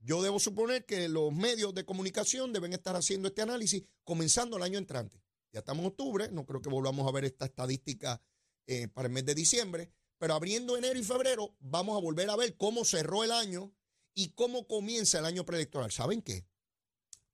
Yo 0.01 0.23
debo 0.23 0.39
suponer 0.39 0.87
que 0.87 1.09
los 1.09 1.33
medios 1.33 1.75
de 1.75 1.85
comunicación 1.85 2.53
deben 2.53 2.73
estar 2.73 2.95
haciendo 2.95 3.29
este 3.29 3.43
análisis 3.43 3.85
comenzando 4.05 4.57
el 4.57 4.63
año 4.63 4.79
entrante. 4.79 5.23
Ya 5.53 5.61
estamos 5.61 5.83
en 5.83 5.89
octubre, 5.89 6.31
no 6.31 6.47
creo 6.47 6.63
que 6.63 6.69
volvamos 6.69 7.07
a 7.09 7.13
ver 7.13 7.25
esta 7.25 7.47
estadística 7.47 8.23
eh, 8.67 8.89
para 8.89 9.09
el 9.09 9.15
mes 9.15 9.25
de 9.25 9.35
diciembre, 9.35 9.91
pero 10.19 10.35
abriendo 10.35 10.77
enero 10.77 10.99
y 10.99 11.05
febrero 11.05 11.57
vamos 11.59 11.97
a 11.97 12.01
volver 12.01 12.31
a 12.31 12.37
ver 12.37 12.57
cómo 12.57 12.85
cerró 12.85 13.25
el 13.25 13.33
año 13.33 13.75
y 14.15 14.31
cómo 14.33 14.67
comienza 14.67 15.19
el 15.19 15.25
año 15.25 15.45
preelectoral. 15.45 15.91
¿Saben 15.91 16.23
qué? 16.23 16.47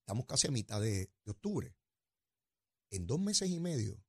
Estamos 0.00 0.26
casi 0.26 0.46
a 0.46 0.50
mitad 0.50 0.80
de, 0.80 1.10
de 1.24 1.30
octubre. 1.30 1.76
En 2.90 3.06
dos 3.06 3.18
meses 3.18 3.50
y 3.50 3.58
medio 3.58 4.02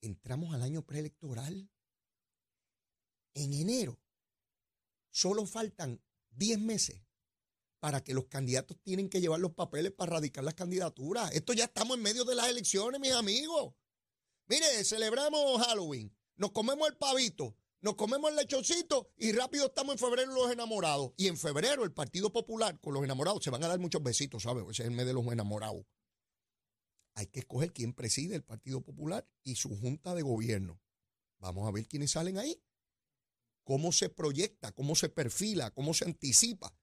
entramos 0.00 0.54
al 0.54 0.62
año 0.62 0.84
preelectoral. 0.84 1.70
En 3.34 3.52
enero 3.52 4.00
solo 5.10 5.46
faltan 5.46 6.00
10 6.30 6.60
meses 6.60 7.07
para 7.80 8.02
que 8.02 8.14
los 8.14 8.26
candidatos 8.26 8.76
tienen 8.82 9.08
que 9.08 9.20
llevar 9.20 9.40
los 9.40 9.52
papeles 9.52 9.92
para 9.92 10.12
radicar 10.12 10.44
las 10.44 10.54
candidaturas. 10.54 11.32
Esto 11.32 11.52
ya 11.52 11.64
estamos 11.64 11.96
en 11.96 12.02
medio 12.02 12.24
de 12.24 12.34
las 12.34 12.48
elecciones, 12.48 13.00
mis 13.00 13.12
amigos. 13.12 13.74
Mire, 14.46 14.84
celebramos 14.84 15.64
Halloween, 15.66 16.14
nos 16.36 16.52
comemos 16.52 16.88
el 16.88 16.96
pavito, 16.96 17.56
nos 17.80 17.94
comemos 17.94 18.30
el 18.30 18.36
lechoncito 18.36 19.12
y 19.16 19.32
rápido 19.32 19.66
estamos 19.66 19.92
en 19.92 19.98
febrero 19.98 20.32
los 20.32 20.50
enamorados. 20.50 21.12
Y 21.16 21.28
en 21.28 21.36
febrero 21.36 21.84
el 21.84 21.92
Partido 21.92 22.32
Popular 22.32 22.80
con 22.80 22.94
los 22.94 23.04
enamorados 23.04 23.44
se 23.44 23.50
van 23.50 23.62
a 23.62 23.68
dar 23.68 23.78
muchos 23.78 24.02
besitos, 24.02 24.42
¿sabes? 24.42 24.64
Ese 24.70 24.82
es 24.82 24.88
el 24.88 24.94
mes 24.94 25.06
de 25.06 25.12
los 25.12 25.26
enamorados. 25.26 25.84
Hay 27.14 27.26
que 27.26 27.40
escoger 27.40 27.72
quién 27.72 27.92
preside 27.92 28.36
el 28.36 28.44
Partido 28.44 28.80
Popular 28.80 29.28
y 29.42 29.56
su 29.56 29.76
junta 29.76 30.14
de 30.14 30.22
gobierno. 30.22 30.80
Vamos 31.38 31.68
a 31.68 31.72
ver 31.72 31.86
quiénes 31.86 32.12
salen 32.12 32.38
ahí. 32.38 32.60
Cómo 33.64 33.92
se 33.92 34.08
proyecta, 34.08 34.72
cómo 34.72 34.94
se 34.94 35.08
perfila, 35.08 35.70
cómo 35.72 35.94
se 35.94 36.04
anticipa 36.06 36.77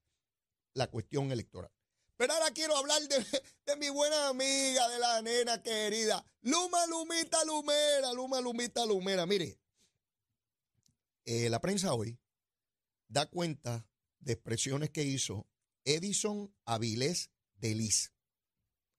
la 0.76 0.88
cuestión 0.90 1.32
electoral. 1.32 1.72
Pero 2.16 2.32
ahora 2.32 2.50
quiero 2.50 2.76
hablar 2.76 3.02
de, 3.08 3.16
de 3.66 3.76
mi 3.76 3.88
buena 3.88 4.28
amiga, 4.28 4.88
de 4.88 4.98
la 4.98 5.22
nena 5.22 5.62
querida, 5.62 6.24
Luma 6.42 6.86
Lumita 6.86 7.44
Lumera, 7.44 8.12
Luma 8.12 8.40
Lumita 8.40 8.86
Lumera. 8.86 9.26
Mire, 9.26 9.58
eh, 11.24 11.50
la 11.50 11.60
prensa 11.60 11.94
hoy 11.94 12.18
da 13.08 13.26
cuenta 13.26 13.86
de 14.20 14.34
expresiones 14.34 14.90
que 14.90 15.02
hizo 15.02 15.46
Edison 15.84 16.54
Avilés 16.64 17.30
de 17.56 17.74
Liz. 17.74 18.12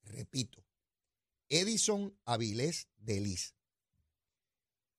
Repito, 0.04 0.66
Edison 1.50 2.18
Avilés 2.26 2.88
de 2.98 3.22
Liz. 3.22 3.56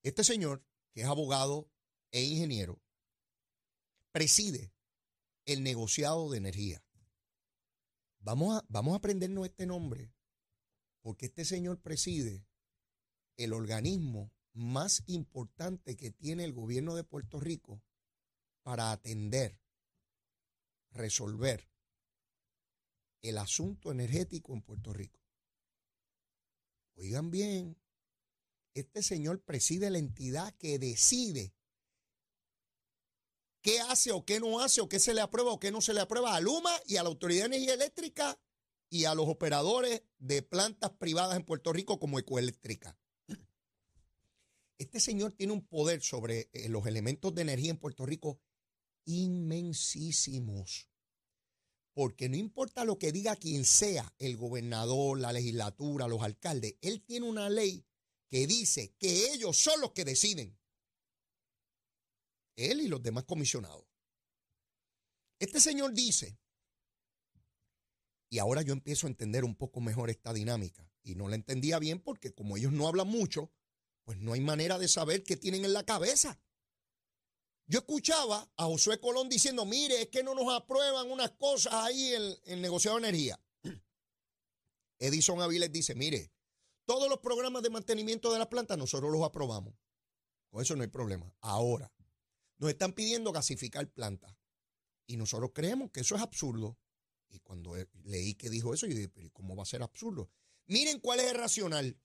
Este 0.02 0.22
señor, 0.22 0.64
que 0.92 1.02
es 1.02 1.06
abogado 1.06 1.70
e 2.12 2.22
ingeniero, 2.22 2.80
preside 4.12 4.72
el 5.48 5.62
negociado 5.62 6.30
de 6.30 6.36
energía. 6.36 6.84
Vamos 8.20 8.58
a, 8.58 8.66
vamos 8.68 8.92
a 8.92 8.96
aprendernos 8.98 9.46
este 9.46 9.64
nombre, 9.64 10.12
porque 11.00 11.26
este 11.26 11.46
señor 11.46 11.80
preside 11.80 12.46
el 13.38 13.54
organismo 13.54 14.30
más 14.52 15.02
importante 15.06 15.96
que 15.96 16.10
tiene 16.10 16.44
el 16.44 16.52
gobierno 16.52 16.94
de 16.94 17.04
Puerto 17.04 17.40
Rico 17.40 17.82
para 18.62 18.92
atender, 18.92 19.58
resolver 20.90 21.66
el 23.22 23.38
asunto 23.38 23.90
energético 23.90 24.52
en 24.52 24.60
Puerto 24.60 24.92
Rico. 24.92 25.18
Oigan 26.96 27.30
bien, 27.30 27.78
este 28.74 29.02
señor 29.02 29.40
preside 29.40 29.88
la 29.88 29.98
entidad 29.98 30.54
que 30.58 30.78
decide 30.78 31.54
qué 33.68 33.80
hace 33.80 34.12
o 34.12 34.24
qué 34.24 34.40
no 34.40 34.60
hace 34.60 34.80
o 34.80 34.88
qué 34.88 34.98
se 34.98 35.12
le 35.12 35.20
aprueba 35.20 35.52
o 35.52 35.60
qué 35.60 35.70
no 35.70 35.82
se 35.82 35.92
le 35.92 36.00
aprueba 36.00 36.34
a 36.34 36.40
Luma 36.40 36.70
y 36.86 36.96
a 36.96 37.02
la 37.02 37.10
Autoridad 37.10 37.42
de 37.42 37.56
Energía 37.56 37.74
Eléctrica 37.74 38.40
y 38.88 39.04
a 39.04 39.14
los 39.14 39.28
operadores 39.28 40.00
de 40.16 40.40
plantas 40.40 40.92
privadas 40.92 41.36
en 41.36 41.44
Puerto 41.44 41.70
Rico 41.74 42.00
como 42.00 42.18
Ecoeléctrica. 42.18 42.98
Este 44.78 45.00
señor 45.00 45.32
tiene 45.32 45.52
un 45.52 45.66
poder 45.66 46.00
sobre 46.00 46.48
eh, 46.54 46.70
los 46.70 46.86
elementos 46.86 47.34
de 47.34 47.42
energía 47.42 47.70
en 47.70 47.76
Puerto 47.76 48.06
Rico 48.06 48.40
inmensísimos. 49.04 50.88
Porque 51.92 52.30
no 52.30 52.36
importa 52.36 52.86
lo 52.86 52.98
que 52.98 53.12
diga 53.12 53.36
quien 53.36 53.66
sea, 53.66 54.14
el 54.18 54.38
gobernador, 54.38 55.20
la 55.20 55.34
legislatura, 55.34 56.08
los 56.08 56.22
alcaldes, 56.22 56.76
él 56.80 57.02
tiene 57.02 57.26
una 57.26 57.50
ley 57.50 57.84
que 58.28 58.46
dice 58.46 58.94
que 58.98 59.30
ellos 59.34 59.58
son 59.58 59.78
los 59.82 59.92
que 59.92 60.06
deciden. 60.06 60.58
Él 62.58 62.80
y 62.80 62.88
los 62.88 63.02
demás 63.02 63.24
comisionados. 63.24 63.86
Este 65.38 65.60
señor 65.60 65.92
dice, 65.92 66.36
y 68.28 68.40
ahora 68.40 68.62
yo 68.62 68.72
empiezo 68.72 69.06
a 69.06 69.10
entender 69.10 69.44
un 69.44 69.54
poco 69.54 69.80
mejor 69.80 70.10
esta 70.10 70.32
dinámica, 70.32 70.90
y 71.02 71.14
no 71.14 71.28
la 71.28 71.36
entendía 71.36 71.78
bien 71.78 72.00
porque 72.00 72.34
como 72.34 72.56
ellos 72.56 72.72
no 72.72 72.88
hablan 72.88 73.08
mucho, 73.08 73.52
pues 74.04 74.18
no 74.18 74.32
hay 74.32 74.40
manera 74.40 74.78
de 74.78 74.88
saber 74.88 75.22
qué 75.22 75.36
tienen 75.36 75.64
en 75.64 75.72
la 75.72 75.84
cabeza. 75.84 76.40
Yo 77.66 77.80
escuchaba 77.80 78.50
a 78.56 78.64
Josué 78.64 78.98
Colón 78.98 79.28
diciendo, 79.28 79.64
mire, 79.64 80.02
es 80.02 80.08
que 80.08 80.22
no 80.22 80.34
nos 80.34 80.52
aprueban 80.52 81.10
unas 81.10 81.30
cosas 81.32 81.72
ahí 81.74 82.14
en 82.14 82.36
el 82.44 82.60
negociado 82.60 82.98
de 82.98 83.08
energía. 83.08 83.40
Edison 84.98 85.40
Aviles 85.40 85.70
dice, 85.70 85.94
mire, 85.94 86.32
todos 86.86 87.08
los 87.08 87.18
programas 87.18 87.62
de 87.62 87.70
mantenimiento 87.70 88.32
de 88.32 88.38
la 88.38 88.48
planta 88.48 88.76
nosotros 88.76 89.12
los 89.12 89.22
aprobamos. 89.22 89.74
Con 90.50 90.62
eso 90.62 90.74
no 90.74 90.82
hay 90.82 90.88
problema. 90.88 91.30
Ahora, 91.40 91.92
nos 92.58 92.70
están 92.70 92.92
pidiendo 92.92 93.32
gasificar 93.32 93.88
plantas. 93.90 94.36
Y 95.06 95.16
nosotros 95.16 95.52
creemos 95.54 95.90
que 95.90 96.00
eso 96.00 96.14
es 96.16 96.22
absurdo. 96.22 96.78
Y 97.30 97.40
cuando 97.40 97.74
leí 98.04 98.34
que 98.34 98.50
dijo 98.50 98.74
eso, 98.74 98.86
yo 98.86 98.94
dije, 98.94 99.08
pero 99.08 99.30
¿cómo 99.30 99.56
va 99.56 99.62
a 99.62 99.66
ser 99.66 99.82
absurdo? 99.82 100.30
Miren 100.66 101.00
cuál 101.00 101.20
es 101.20 101.26
el 101.26 101.38
racional. 101.38 101.98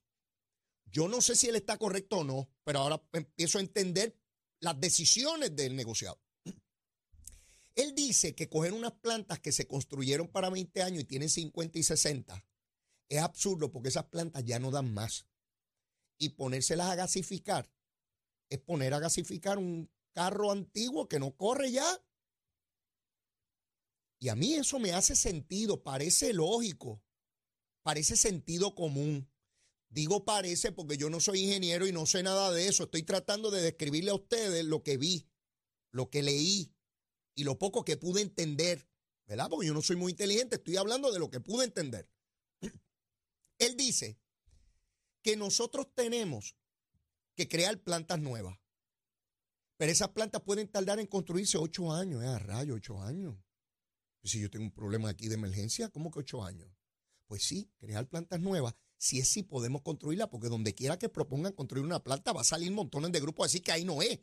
Yo 0.85 1.07
no 1.07 1.21
sé 1.21 1.35
si 1.35 1.47
él 1.47 1.55
está 1.55 1.77
correcto 1.77 2.19
o 2.19 2.23
no, 2.23 2.49
pero 2.63 2.79
ahora 2.79 3.01
empiezo 3.13 3.57
a 3.57 3.61
entender 3.61 4.17
las 4.59 4.79
decisiones 4.79 5.55
del 5.55 5.75
negociado. 5.75 6.21
Él 7.75 7.95
dice 7.95 8.35
que 8.35 8.49
coger 8.49 8.73
unas 8.73 8.93
plantas 8.93 9.39
que 9.39 9.51
se 9.51 9.67
construyeron 9.67 10.27
para 10.27 10.49
20 10.49 10.81
años 10.83 11.01
y 11.01 11.05
tienen 11.05 11.29
50 11.29 11.79
y 11.79 11.83
60 11.83 12.45
es 13.09 13.21
absurdo 13.21 13.71
porque 13.71 13.89
esas 13.89 14.05
plantas 14.05 14.43
ya 14.45 14.59
no 14.59 14.71
dan 14.71 14.93
más. 14.93 15.25
Y 16.17 16.29
ponérselas 16.29 16.89
a 16.89 16.95
gasificar 16.95 17.69
es 18.49 18.59
poner 18.59 18.93
a 18.93 18.99
gasificar 18.99 19.57
un 19.57 19.89
carro 20.13 20.51
antiguo 20.51 21.07
que 21.07 21.19
no 21.19 21.35
corre 21.35 21.71
ya. 21.71 21.85
Y 24.19 24.29
a 24.29 24.35
mí 24.35 24.53
eso 24.53 24.79
me 24.79 24.93
hace 24.93 25.15
sentido, 25.15 25.83
parece 25.83 26.31
lógico, 26.31 27.03
parece 27.81 28.15
sentido 28.15 28.73
común. 28.73 29.29
Digo 29.89 30.25
parece 30.25 30.71
porque 30.71 30.97
yo 30.97 31.09
no 31.09 31.19
soy 31.19 31.41
ingeniero 31.41 31.85
y 31.85 31.91
no 31.91 32.05
sé 32.05 32.23
nada 32.23 32.51
de 32.51 32.67
eso. 32.67 32.85
Estoy 32.85 33.03
tratando 33.03 33.51
de 33.51 33.61
describirle 33.61 34.11
a 34.11 34.15
ustedes 34.15 34.63
lo 34.65 34.81
que 34.81 34.97
vi, 34.97 35.27
lo 35.91 36.09
que 36.09 36.23
leí 36.23 36.73
y 37.35 37.43
lo 37.43 37.59
poco 37.59 37.83
que 37.83 37.97
pude 37.97 38.21
entender, 38.21 38.87
¿verdad? 39.27 39.49
Porque 39.49 39.67
yo 39.67 39.73
no 39.73 39.81
soy 39.81 39.97
muy 39.97 40.11
inteligente, 40.13 40.55
estoy 40.55 40.77
hablando 40.77 41.11
de 41.11 41.19
lo 41.19 41.29
que 41.29 41.41
pude 41.41 41.65
entender. 41.65 42.09
Él 43.59 43.75
dice 43.77 44.17
que 45.21 45.35
nosotros 45.35 45.87
tenemos 45.93 46.55
que 47.35 47.47
crear 47.47 47.81
plantas 47.83 48.19
nuevas. 48.19 48.62
Pero 49.77 49.91
esas 49.91 50.09
plantas 50.09 50.41
pueden 50.41 50.67
tardar 50.67 50.99
en 50.99 51.07
construirse 51.07 51.57
ocho 51.57 51.91
años, 51.91 52.23
¿eh? 52.23 52.27
A 52.27 52.39
rayo, 52.39 52.75
ocho 52.75 53.01
años. 53.01 53.35
Si 54.23 54.39
yo 54.39 54.49
tengo 54.49 54.65
un 54.65 54.71
problema 54.71 55.09
aquí 55.09 55.27
de 55.27 55.35
emergencia, 55.35 55.89
¿cómo 55.89 56.11
que 56.11 56.19
ocho 56.19 56.43
años? 56.43 56.69
Pues 57.27 57.43
sí, 57.43 57.71
crear 57.77 58.07
plantas 58.07 58.39
nuevas 58.39 58.75
si 59.03 59.19
es 59.19 59.27
si 59.27 59.43
podemos 59.43 59.81
construirla, 59.81 60.29
porque 60.29 60.47
donde 60.47 60.73
quiera 60.73 60.97
que 60.97 61.09
propongan 61.09 61.51
construir 61.51 61.83
una 61.83 62.01
planta 62.01 62.31
va 62.31 62.39
a 62.39 62.45
salir 62.45 62.71
montones 62.71 63.11
de 63.11 63.19
grupos 63.19 63.47
así 63.47 63.59
que 63.59 63.73
ahí 63.73 63.83
no 63.83 64.01
es. 64.01 64.21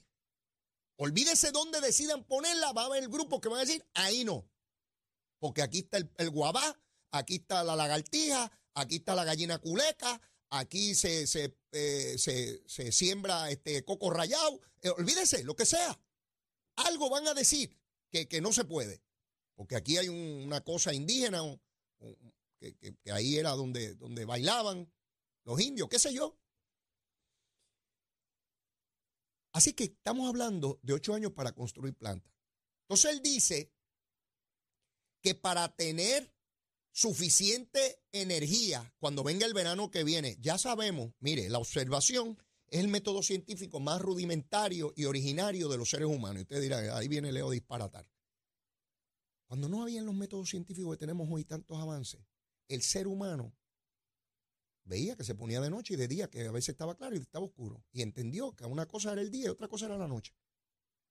Olvídese 0.97 1.53
dónde 1.53 1.83
decidan 1.83 2.25
ponerla, 2.25 2.73
va 2.73 2.83
a 2.83 2.87
haber 2.87 3.07
grupos 3.11 3.41
que 3.41 3.51
van 3.51 3.59
a 3.59 3.65
decir, 3.67 3.85
ahí 3.93 4.25
no. 4.25 4.49
Porque 5.39 5.61
aquí 5.61 5.81
está 5.81 5.99
el, 5.99 6.31
guabá, 6.31 6.81
aquí 7.11 7.37
está 7.37 7.63
la 7.63 7.77
lagartija, 7.77 8.51
aquí 8.73 8.97
está 8.97 9.15
la 9.15 9.25
gallina 9.25 9.59
culeca, 9.59 10.19
aquí 10.51 10.95
se, 10.95 11.27
se, 11.27 11.57
eh, 11.73 12.17
siembra 12.93 13.51
este 13.51 13.85
coco 13.85 14.11
rayado. 14.11 14.61
Eh, 14.83 14.91
olvídese, 14.91 15.45
lo 15.45 15.57
que 15.57 15.65
sea. 15.65 15.99
Algo 16.77 17.09
van 17.09 17.27
a 17.29 17.35
decir 17.35 17.77
que, 18.11 18.41
no 18.41 18.53
se 18.53 18.65
puede. 18.65 19.03
Porque 19.55 19.77
aquí 19.77 19.97
hay 19.97 20.09
una 20.09 20.61
cosa 20.63 20.93
indígena, 20.93 21.43
que, 22.59 22.97
ahí 23.13 23.37
era 23.37 23.51
donde, 23.51 23.95
donde 23.95 24.25
bailaban 24.25 24.91
los 25.45 25.61
indios, 25.61 25.89
qué 25.89 25.99
sé 25.99 26.13
yo. 26.13 26.37
Así 29.53 29.73
que 29.73 29.85
estamos 29.85 30.29
hablando 30.29 30.79
de 30.83 30.93
ocho 30.93 31.15
años 31.15 31.33
para 31.33 31.53
construir 31.53 31.95
plantas. 31.95 32.33
Entonces 32.83 33.13
él 33.13 33.23
dice 33.23 33.73
que 35.23 35.35
para 35.35 35.75
tener 35.75 36.33
suficiente 36.93 38.03
energía 38.13 38.93
cuando 38.99 39.23
venga 39.23 39.47
el 39.47 39.55
verano 39.55 39.91
que 39.91 40.05
viene, 40.05 40.37
ya 40.41 40.59
sabemos, 40.59 41.13
mire, 41.21 41.49
la 41.49 41.59
observación 41.59 42.39
es 42.69 42.81
el 42.81 42.89
método 42.89 43.23
científico 43.23 43.81
más 43.81 44.01
rudimentario 44.01 44.93
y 44.97 45.05
originario 45.05 45.69
de 45.69 45.79
los 45.79 45.91
seres 45.91 46.07
humanos. 46.07 46.39
Y 46.39 46.43
usted 46.43 46.61
dirá, 46.61 46.97
ahí 46.97 47.09
viene 47.09 47.33
Leo 47.33 47.51
disparatar. 47.51 48.09
Cuando 49.47 49.69
no 49.69 49.83
habían 49.83 50.07
los 50.07 50.15
métodos 50.15 50.51
científicos 50.51 50.93
que 50.93 50.99
tenemos 50.99 51.29
hoy 51.31 51.45
tantos 51.45 51.77
avances, 51.79 52.21
el 52.69 52.83
ser 52.83 53.09
humano 53.09 53.53
veía 54.85 55.17
que 55.17 55.25
se 55.25 55.35
ponía 55.35 55.61
de 55.61 55.71
noche 55.71 55.95
y 55.95 55.97
de 55.97 56.07
día, 56.07 56.31
que 56.31 56.47
a 56.47 56.53
veces 56.53 56.71
estaba 56.71 56.97
claro 56.97 57.17
y 57.17 57.19
estaba 57.19 57.45
oscuro. 57.45 57.85
Y 57.93 58.03
entendió 58.03 58.55
que 58.55 58.65
una 58.65 58.87
cosa 58.87 59.13
era 59.13 59.21
el 59.21 59.31
día 59.31 59.47
y 59.47 59.49
otra 59.49 59.67
cosa 59.67 59.87
era 59.87 59.99
la 59.99 60.07
noche. 60.07 60.33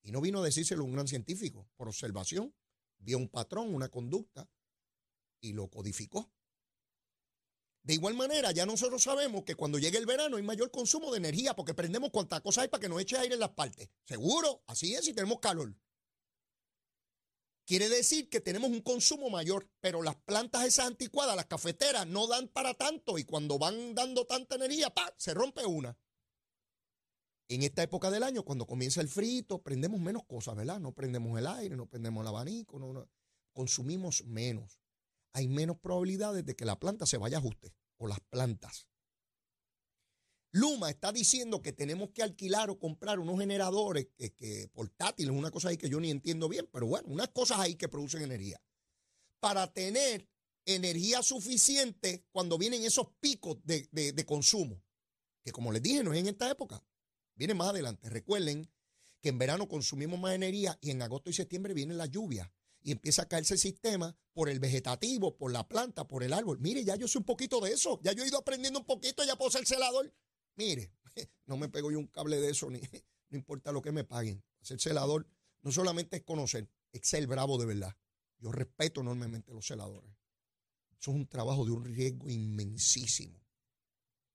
Y 0.01 0.12
no 0.12 0.21
vino 0.21 0.39
a 0.39 0.45
decírselo 0.45 0.86
un 0.86 0.93
gran 0.93 1.07
científico. 1.07 1.67
Por 1.75 1.89
observación, 1.89 2.53
vio 3.00 3.17
un 3.17 3.27
patrón, 3.27 3.74
una 3.74 3.89
conducta 3.89 4.50
y 5.41 5.53
lo 5.53 5.69
codificó. 5.69 6.31
De 7.84 7.93
igual 7.93 8.13
manera, 8.13 8.51
ya 8.51 8.65
nosotros 8.65 9.01
sabemos 9.01 9.43
que 9.43 9.55
cuando 9.55 9.79
llegue 9.79 9.98
el 9.98 10.05
verano 10.05 10.38
hay 10.38 10.43
mayor 10.43 10.69
consumo 10.69 11.12
de 11.12 11.17
energía 11.17 11.55
porque 11.55 11.74
prendemos 11.74 12.12
cuantas 12.12 12.41
cosas 12.41 12.63
hay 12.63 12.67
para 12.67 12.81
que 12.81 12.89
nos 12.89 13.01
eche 13.01 13.17
aire 13.17 13.34
en 13.34 13.39
las 13.39 13.50
partes. 13.50 13.89
Seguro, 14.05 14.63
así 14.67 14.93
es, 14.93 15.08
y 15.08 15.13
tenemos 15.13 15.39
calor. 15.39 15.74
Quiere 17.65 17.88
decir 17.88 18.29
que 18.29 18.41
tenemos 18.41 18.72
un 18.72 18.81
consumo 18.81 19.29
mayor, 19.29 19.69
pero 19.79 20.01
las 20.01 20.15
plantas 20.15 20.65
esas 20.65 20.88
anticuadas, 20.88 21.36
las 21.36 21.46
cafeteras, 21.46 22.08
no 22.08 22.27
dan 22.27 22.48
para 22.48 22.74
tanto 22.74 23.17
y 23.17 23.24
cuando 23.25 23.60
van 23.60 23.93
dando 23.93 24.25
tanta 24.25 24.55
energía, 24.55 24.89
¡pa! 24.89 25.13
se 25.17 25.34
rompe 25.34 25.65
una. 25.65 25.96
En 27.48 27.63
esta 27.63 27.84
época 27.84 28.12
del 28.12 28.24
año, 28.24 28.43
cuando 28.43 28.65
comienza 28.65 29.01
el 29.01 29.08
frito, 29.08 29.62
prendemos 29.62 30.00
menos 30.00 30.24
cosas, 30.25 30.55
¿verdad? 30.55 30.79
No 30.79 30.93
prendemos 30.93 31.38
el 31.39 31.48
aire, 31.48 31.75
no 31.75 31.88
prendemos 31.88 32.22
el 32.22 32.27
abanico, 32.27 32.79
no, 32.79 33.08
consumimos 33.53 34.24
menos. 34.25 34.78
Hay 35.39 35.48
menos 35.48 35.79
probabilidades 35.79 36.46
de 36.46 36.53
que 36.53 36.65
la 36.65 36.77
planta 36.77 37.05
se 37.05 37.15
vaya 37.15 37.38
a 37.38 37.39
ajuste 37.39 37.74
o 37.96 38.08
las 38.08 38.19
plantas. 38.19 38.88
Luma 40.51 40.89
está 40.89 41.13
diciendo 41.13 41.62
que 41.62 41.72
tenemos 41.72 42.10
que 42.10 42.24
alquilar 42.24 42.69
o 42.69 42.77
comprar 42.77 43.19
unos 43.19 43.39
generadores 43.39 44.10
que, 44.17 44.69
portátiles, 44.74 45.31
una 45.31 45.50
cosa 45.50 45.69
ahí 45.69 45.77
que 45.77 45.88
yo 45.88 45.98
ni 46.01 46.12
entiendo 46.12 46.50
bien, 46.50 46.67
pero 46.74 46.88
bueno, 46.88 47.08
unas 47.08 47.29
cosas 47.29 47.60
ahí 47.60 47.75
que 47.75 47.88
producen 47.88 48.22
energía. 48.22 48.62
Para 49.39 49.72
tener 49.72 50.27
energía 50.65 51.24
suficiente 51.24 52.25
cuando 52.34 52.58
vienen 52.58 52.84
esos 52.84 53.08
picos 53.22 53.60
de, 53.63 53.88
de 53.93 54.25
consumo, 54.25 54.84
que 55.41 55.53
como 55.53 55.72
les 55.72 55.81
dije, 55.81 56.03
no 56.03 56.12
es 56.12 56.19
en 56.19 56.27
esta 56.27 56.51
época, 56.51 56.84
viene 57.36 57.53
más 57.53 57.69
adelante. 57.69 58.10
Recuerden 58.10 58.69
que 59.22 59.29
en 59.29 59.38
verano 59.38 59.69
consumimos 59.69 60.19
más 60.19 60.36
energía 60.36 60.77
y 60.81 60.91
en 60.91 61.01
agosto 61.01 61.29
y 61.29 61.34
septiembre 61.34 61.74
viene 61.74 61.93
la 61.93 62.08
lluvia 62.08 62.51
y 62.81 62.91
empieza 62.91 63.24
a 63.24 63.27
caerse 63.27 63.55
el 63.55 63.59
sistema 63.59 64.15
por 64.33 64.50
el 64.50 64.59
vegetativo, 64.59 65.36
por 65.36 65.51
la 65.51 65.67
planta, 65.67 66.07
por 66.07 66.24
el 66.24 66.33
árbol. 66.33 66.59
Mire, 66.59 66.83
ya 66.83 66.95
yo 66.95 67.07
sé 67.07 67.17
un 67.17 67.25
poquito 67.25 67.59
de 67.59 67.71
eso, 67.74 68.00
ya 68.03 68.13
yo 68.13 68.24
he 68.24 68.27
ido 68.27 68.38
aprendiendo 68.38 68.79
un 68.79 68.86
poquito, 68.86 69.24
ya 69.24 69.36
puedo 69.36 69.51
ser 69.51 69.65
celador. 69.65 70.13
Mire, 70.55 70.93
no 71.45 71.57
me 71.57 71.69
pego 71.69 71.91
yo 71.91 72.00
un 72.00 72.07
cable 72.07 72.39
de 72.39 72.51
eso, 72.51 72.69
ni, 72.71 72.79
no 72.79 73.38
importa 73.38 73.71
lo 73.71 73.81
que 73.81 73.91
me 73.91 74.03
paguen. 74.03 74.43
Ser 74.62 74.79
celador 74.79 75.27
no 75.62 75.71
solamente 75.71 76.17
es 76.17 76.24
conocer, 76.24 76.69
es 76.91 77.01
ser 77.07 77.27
bravo 77.27 77.57
de 77.57 77.65
verdad. 77.65 77.95
Yo 78.38 78.51
respeto 78.51 79.01
enormemente 79.01 79.53
los 79.53 79.67
celadores. 79.67 80.12
Eso 81.00 81.12
es 81.12 81.17
un 81.17 81.27
trabajo 81.27 81.65
de 81.65 81.71
un 81.71 81.86
riesgo 81.86 82.29
inmensísimo. 82.29 83.39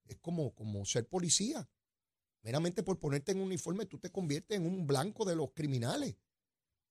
Es 0.06 0.18
como, 0.18 0.54
como 0.54 0.84
ser 0.84 1.08
policía. 1.08 1.68
Meramente 2.42 2.82
por 2.82 2.98
ponerte 2.98 3.32
en 3.32 3.38
un 3.38 3.46
uniforme, 3.46 3.86
tú 3.86 3.98
te 3.98 4.10
conviertes 4.10 4.58
en 4.58 4.66
un 4.66 4.86
blanco 4.86 5.24
de 5.24 5.34
los 5.34 5.52
criminales. 5.52 6.16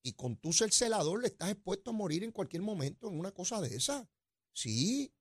Y 0.06 0.12
con 0.12 0.36
tu 0.36 0.52
celador 0.52 1.22
le 1.22 1.28
estás 1.28 1.50
expuesto 1.50 1.90
a 1.90 1.94
morir 1.94 2.24
en 2.24 2.30
cualquier 2.30 2.62
momento 2.62 3.08
en 3.08 3.18
una 3.18 3.32
cosa 3.32 3.60
de 3.62 3.74
esa. 3.74 4.06
Sí, 4.52 5.14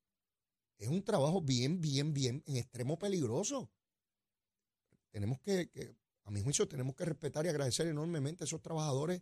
es 0.77 0.89
un 0.89 1.01
trabajo 1.03 1.41
bien, 1.41 1.79
bien, 1.79 2.13
bien, 2.13 2.43
en 2.45 2.57
extremo 2.57 2.99
peligroso. 2.99 3.71
Tenemos 5.09 5.39
que, 5.39 5.69
que 5.69 5.95
a 6.25 6.31
mi 6.31 6.41
juicio, 6.41 6.67
tenemos 6.67 6.95
que 6.95 7.05
respetar 7.05 7.45
y 7.45 7.49
agradecer 7.49 7.87
enormemente 7.87 8.43
a 8.43 8.45
esos 8.45 8.61
trabajadores 8.61 9.21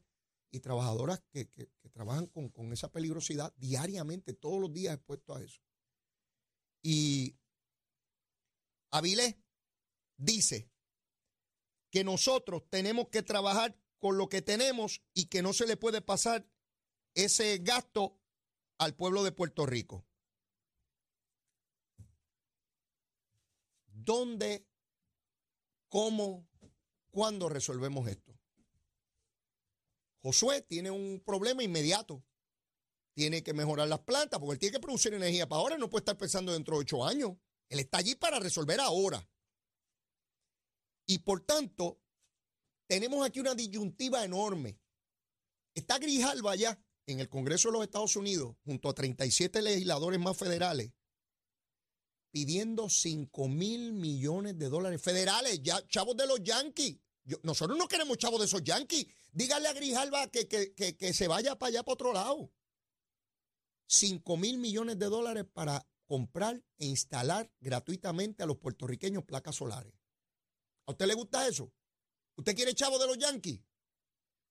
y 0.49 0.59
trabajadoras 0.61 1.21
que, 1.31 1.45
trabajan 1.93 2.25
con, 2.25 2.49
con, 2.49 2.73
esa 2.73 2.91
peligrosidad 2.91 3.53
diariamente, 3.57 4.33
todos 4.33 4.59
los 4.59 4.73
días 4.73 4.95
expuestos 4.95 5.37
a 5.37 5.43
eso. 5.43 5.61
Y 6.81 7.37
Avilés 8.89 9.37
dice 10.17 10.71
que 11.91 12.03
nosotros 12.03 12.63
tenemos 12.69 13.09
que 13.09 13.21
trabajar 13.21 13.77
con 14.01 14.17
lo 14.17 14.27
que 14.27 14.41
tenemos 14.41 15.01
y 15.13 15.27
que 15.27 15.43
no 15.43 15.53
se 15.53 15.67
le 15.67 15.77
puede 15.77 16.01
pasar 16.01 16.45
ese 17.13 17.59
gasto 17.59 18.19
al 18.79 18.95
pueblo 18.95 19.23
de 19.23 19.31
Puerto 19.31 19.67
Rico. 19.67 20.03
¿Dónde, 23.85 24.65
cómo, 25.87 26.49
cuándo 27.11 27.47
resolvemos 27.47 28.07
esto? 28.07 28.35
Josué 30.23 30.63
tiene 30.63 30.89
un 30.89 31.21
problema 31.23 31.61
inmediato. 31.61 32.23
Tiene 33.13 33.43
que 33.43 33.53
mejorar 33.53 33.87
las 33.87 33.99
plantas 33.99 34.39
porque 34.39 34.53
él 34.53 34.59
tiene 34.59 34.73
que 34.73 34.79
producir 34.79 35.13
energía 35.13 35.47
para 35.47 35.59
ahora, 35.59 35.77
no 35.77 35.91
puede 35.91 36.01
estar 36.01 36.17
pensando 36.17 36.53
dentro 36.53 36.75
de 36.75 36.81
ocho 36.81 37.05
años. 37.05 37.33
Él 37.69 37.79
está 37.79 37.99
allí 37.99 38.15
para 38.15 38.39
resolver 38.39 38.79
ahora. 38.79 39.29
Y 41.05 41.19
por 41.19 41.41
tanto, 41.41 42.01
tenemos 42.91 43.25
aquí 43.25 43.39
una 43.39 43.55
disyuntiva 43.55 44.25
enorme. 44.25 44.77
Está 45.73 45.97
Grijalva 45.97 46.51
allá 46.51 46.77
en 47.05 47.21
el 47.21 47.29
Congreso 47.29 47.69
de 47.69 47.73
los 47.75 47.83
Estados 47.83 48.17
Unidos, 48.17 48.57
junto 48.65 48.89
a 48.89 48.93
37 48.93 49.61
legisladores 49.61 50.19
más 50.19 50.35
federales, 50.35 50.91
pidiendo 52.31 52.89
5 52.89 53.47
mil 53.47 53.93
millones 53.93 54.59
de 54.59 54.67
dólares 54.67 55.01
federales, 55.01 55.61
ya 55.63 55.87
chavos 55.87 56.17
de 56.17 56.27
los 56.27 56.43
Yankees. 56.43 56.97
nosotros 57.43 57.77
no 57.77 57.87
queremos 57.87 58.17
chavos 58.17 58.41
de 58.41 58.47
esos 58.47 58.61
Yankees. 58.61 59.07
Dígale 59.31 59.69
a 59.69 59.73
Grijalva 59.73 60.27
que, 60.27 60.49
que, 60.49 61.13
se 61.13 61.29
vaya 61.29 61.57
para 61.57 61.69
allá, 61.69 61.83
para 61.83 61.93
otro 61.93 62.11
lado. 62.11 62.51
5 63.87 64.35
mil 64.35 64.57
millones 64.57 64.99
de 64.99 65.05
dólares 65.05 65.45
para 65.53 65.87
comprar 66.07 66.61
e 66.77 66.87
instalar 66.87 67.49
gratuitamente 67.61 68.43
a 68.43 68.47
los 68.47 68.57
puertorriqueños 68.57 69.23
placas 69.23 69.55
solares. 69.55 69.93
¿A 70.87 70.91
usted 70.91 71.05
le 71.05 71.13
gusta 71.13 71.47
eso? 71.47 71.71
¿Usted 72.35 72.55
quiere 72.55 72.73
chavo 72.73 72.97
de 72.97 73.07
los 73.07 73.17
Yankees? 73.17 73.61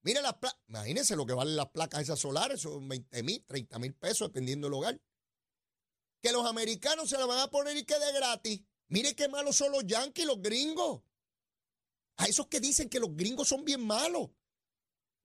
Mire 0.02 0.22
las 0.22 0.34
placas, 0.34 0.60
imagínense 0.68 1.14
lo 1.14 1.26
que 1.26 1.34
valen 1.34 1.56
las 1.56 1.70
placas 1.70 2.02
esas 2.02 2.18
solares, 2.18 2.60
son 2.60 2.88
20 2.88 3.22
mil, 3.22 3.44
30 3.44 3.78
mil 3.78 3.94
pesos, 3.94 4.28
dependiendo 4.28 4.66
del 4.66 4.74
hogar. 4.74 5.00
Que 6.22 6.32
los 6.32 6.46
americanos 6.46 7.08
se 7.08 7.18
la 7.18 7.26
van 7.26 7.40
a 7.40 7.50
poner 7.50 7.76
y 7.76 7.84
quede 7.84 8.12
gratis. 8.12 8.62
Mire 8.88 9.14
qué 9.14 9.28
malos 9.28 9.56
son 9.56 9.72
los 9.72 9.86
Yankees, 9.86 10.26
los 10.26 10.40
gringos. 10.40 11.02
A 12.16 12.26
esos 12.26 12.46
que 12.48 12.60
dicen 12.60 12.88
que 12.88 13.00
los 13.00 13.14
gringos 13.14 13.48
son 13.48 13.64
bien 13.64 13.86
malos. 13.86 14.30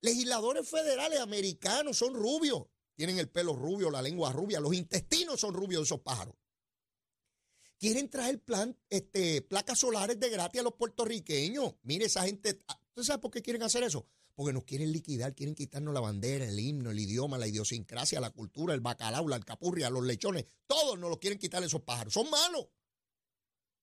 Legisladores 0.02 0.70
federales 0.70 1.20
americanos 1.20 1.98
son 1.98 2.14
rubios. 2.14 2.68
Tienen 2.96 3.18
el 3.18 3.30
pelo 3.30 3.56
rubio, 3.56 3.92
la 3.92 4.02
lengua 4.02 4.32
rubia, 4.32 4.60
los 4.60 4.74
intestinos 4.74 5.40
son 5.40 5.54
rubios 5.54 5.82
de 5.82 5.86
esos 5.86 6.00
pájaros. 6.02 6.36
Quieren 7.86 8.10
traer 8.10 8.44
plan, 8.44 8.76
este, 8.90 9.44
placas 9.44 9.78
solares 9.78 10.20
de 10.20 10.32
gratis 10.32 10.60
a 10.60 10.64
los 10.64 10.74
puertorriqueños. 10.74 11.76
Mire, 11.84 12.06
esa 12.06 12.24
gente. 12.24 12.60
Ah, 12.68 12.82
¿Usted 12.88 13.04
sabe 13.04 13.22
por 13.22 13.30
qué 13.30 13.44
quieren 13.44 13.62
hacer 13.62 13.84
eso? 13.84 14.08
Porque 14.34 14.54
nos 14.54 14.64
quieren 14.64 14.92
liquidar, 14.92 15.36
quieren 15.36 15.54
quitarnos 15.54 15.94
la 15.94 16.00
bandera, 16.00 16.46
el 16.46 16.60
himno, 16.60 16.90
el 16.90 16.98
idioma, 16.98 17.38
la 17.38 17.46
idiosincrasia, 17.46 18.20
la 18.20 18.32
cultura, 18.32 18.74
el 18.74 18.82
bacalao, 18.82 19.28
la 19.28 19.36
alcapurria, 19.36 19.92
los 19.92 20.04
lechones. 20.04 20.48
Todos 20.66 20.98
nos 20.98 21.12
lo 21.12 21.20
quieren 21.20 21.38
quitar 21.38 21.62
esos 21.62 21.84
pájaros. 21.84 22.12
Son 22.12 22.28
malos. 22.28 22.70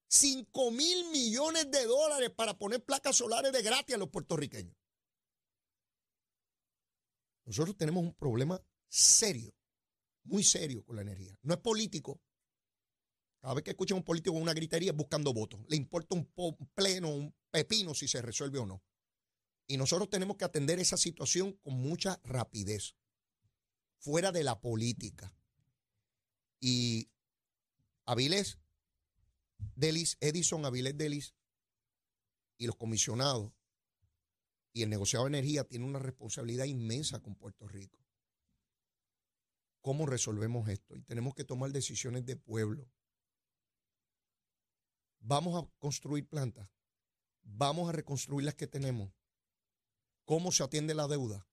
5 0.08 0.72
mil 0.72 1.10
millones 1.12 1.70
de 1.70 1.86
dólares 1.86 2.30
para 2.30 2.58
poner 2.58 2.84
placas 2.84 3.14
solares 3.14 3.52
de 3.52 3.62
gratis 3.62 3.94
a 3.94 3.98
los 3.98 4.08
puertorriqueños. 4.08 4.74
Nosotros 7.44 7.76
tenemos 7.76 8.02
un 8.02 8.14
problema 8.14 8.60
serio, 8.88 9.54
muy 10.24 10.42
serio 10.42 10.84
con 10.84 10.96
la 10.96 11.02
energía. 11.02 11.38
No 11.42 11.54
es 11.54 11.60
político. 11.60 12.20
Cada 13.42 13.54
vez 13.54 13.64
que 13.64 13.70
escuchan 13.70 13.98
un 13.98 14.04
político 14.04 14.34
con 14.34 14.42
una 14.42 14.54
gritería 14.54 14.92
buscando 14.92 15.34
votos. 15.34 15.60
Le 15.68 15.76
importa 15.76 16.14
un, 16.14 16.30
pleno, 16.74 17.08
un 17.10 17.34
pepino 17.50 17.92
si 17.92 18.06
se 18.06 18.22
resuelve 18.22 18.60
o 18.60 18.66
no. 18.66 18.84
Y 19.66 19.76
nosotros 19.76 20.08
tenemos 20.08 20.36
que 20.36 20.44
atender 20.44 20.78
esa 20.78 20.96
situación 20.96 21.52
con 21.64 21.74
mucha 21.74 22.20
rapidez, 22.22 22.94
fuera 23.98 24.30
de 24.30 24.44
la 24.44 24.60
política. 24.60 25.34
Y 26.60 27.10
Avilés 28.06 28.60
Delis, 29.74 30.18
Edison 30.20 30.64
Avilés 30.64 30.96
Delis 30.96 31.34
y 32.58 32.66
los 32.66 32.76
comisionados 32.76 33.52
y 34.72 34.82
el 34.82 34.90
negociado 34.90 35.24
de 35.24 35.30
energía 35.30 35.64
tienen 35.64 35.88
una 35.88 35.98
responsabilidad 35.98 36.66
inmensa 36.66 37.18
con 37.20 37.34
Puerto 37.34 37.66
Rico. 37.66 37.98
¿Cómo 39.80 40.06
resolvemos 40.06 40.68
esto? 40.68 40.96
Y 40.96 41.02
tenemos 41.02 41.34
que 41.34 41.42
tomar 41.42 41.72
decisiones 41.72 42.24
de 42.24 42.36
pueblo. 42.36 42.88
Vamos 45.22 45.62
a 45.62 45.68
construir 45.78 46.28
plantas. 46.28 46.68
Vamos 47.42 47.88
a 47.88 47.92
reconstruir 47.92 48.44
las 48.44 48.54
que 48.54 48.66
tenemos. 48.66 49.10
¿Cómo 50.24 50.52
se 50.52 50.62
atiende 50.62 50.94
la 50.94 51.08
deuda? 51.08 51.48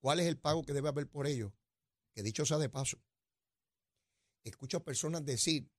¿Cuál 0.00 0.20
es 0.20 0.26
el 0.26 0.38
pago 0.38 0.62
que 0.62 0.72
debe 0.72 0.88
haber 0.88 1.08
por 1.08 1.26
ello? 1.26 1.54
Que 2.14 2.22
dicho 2.22 2.44
sea 2.44 2.58
de 2.58 2.68
paso, 2.68 2.98
escucho 4.44 4.78
a 4.78 4.84
personas 4.84 5.24
decir 5.24 5.70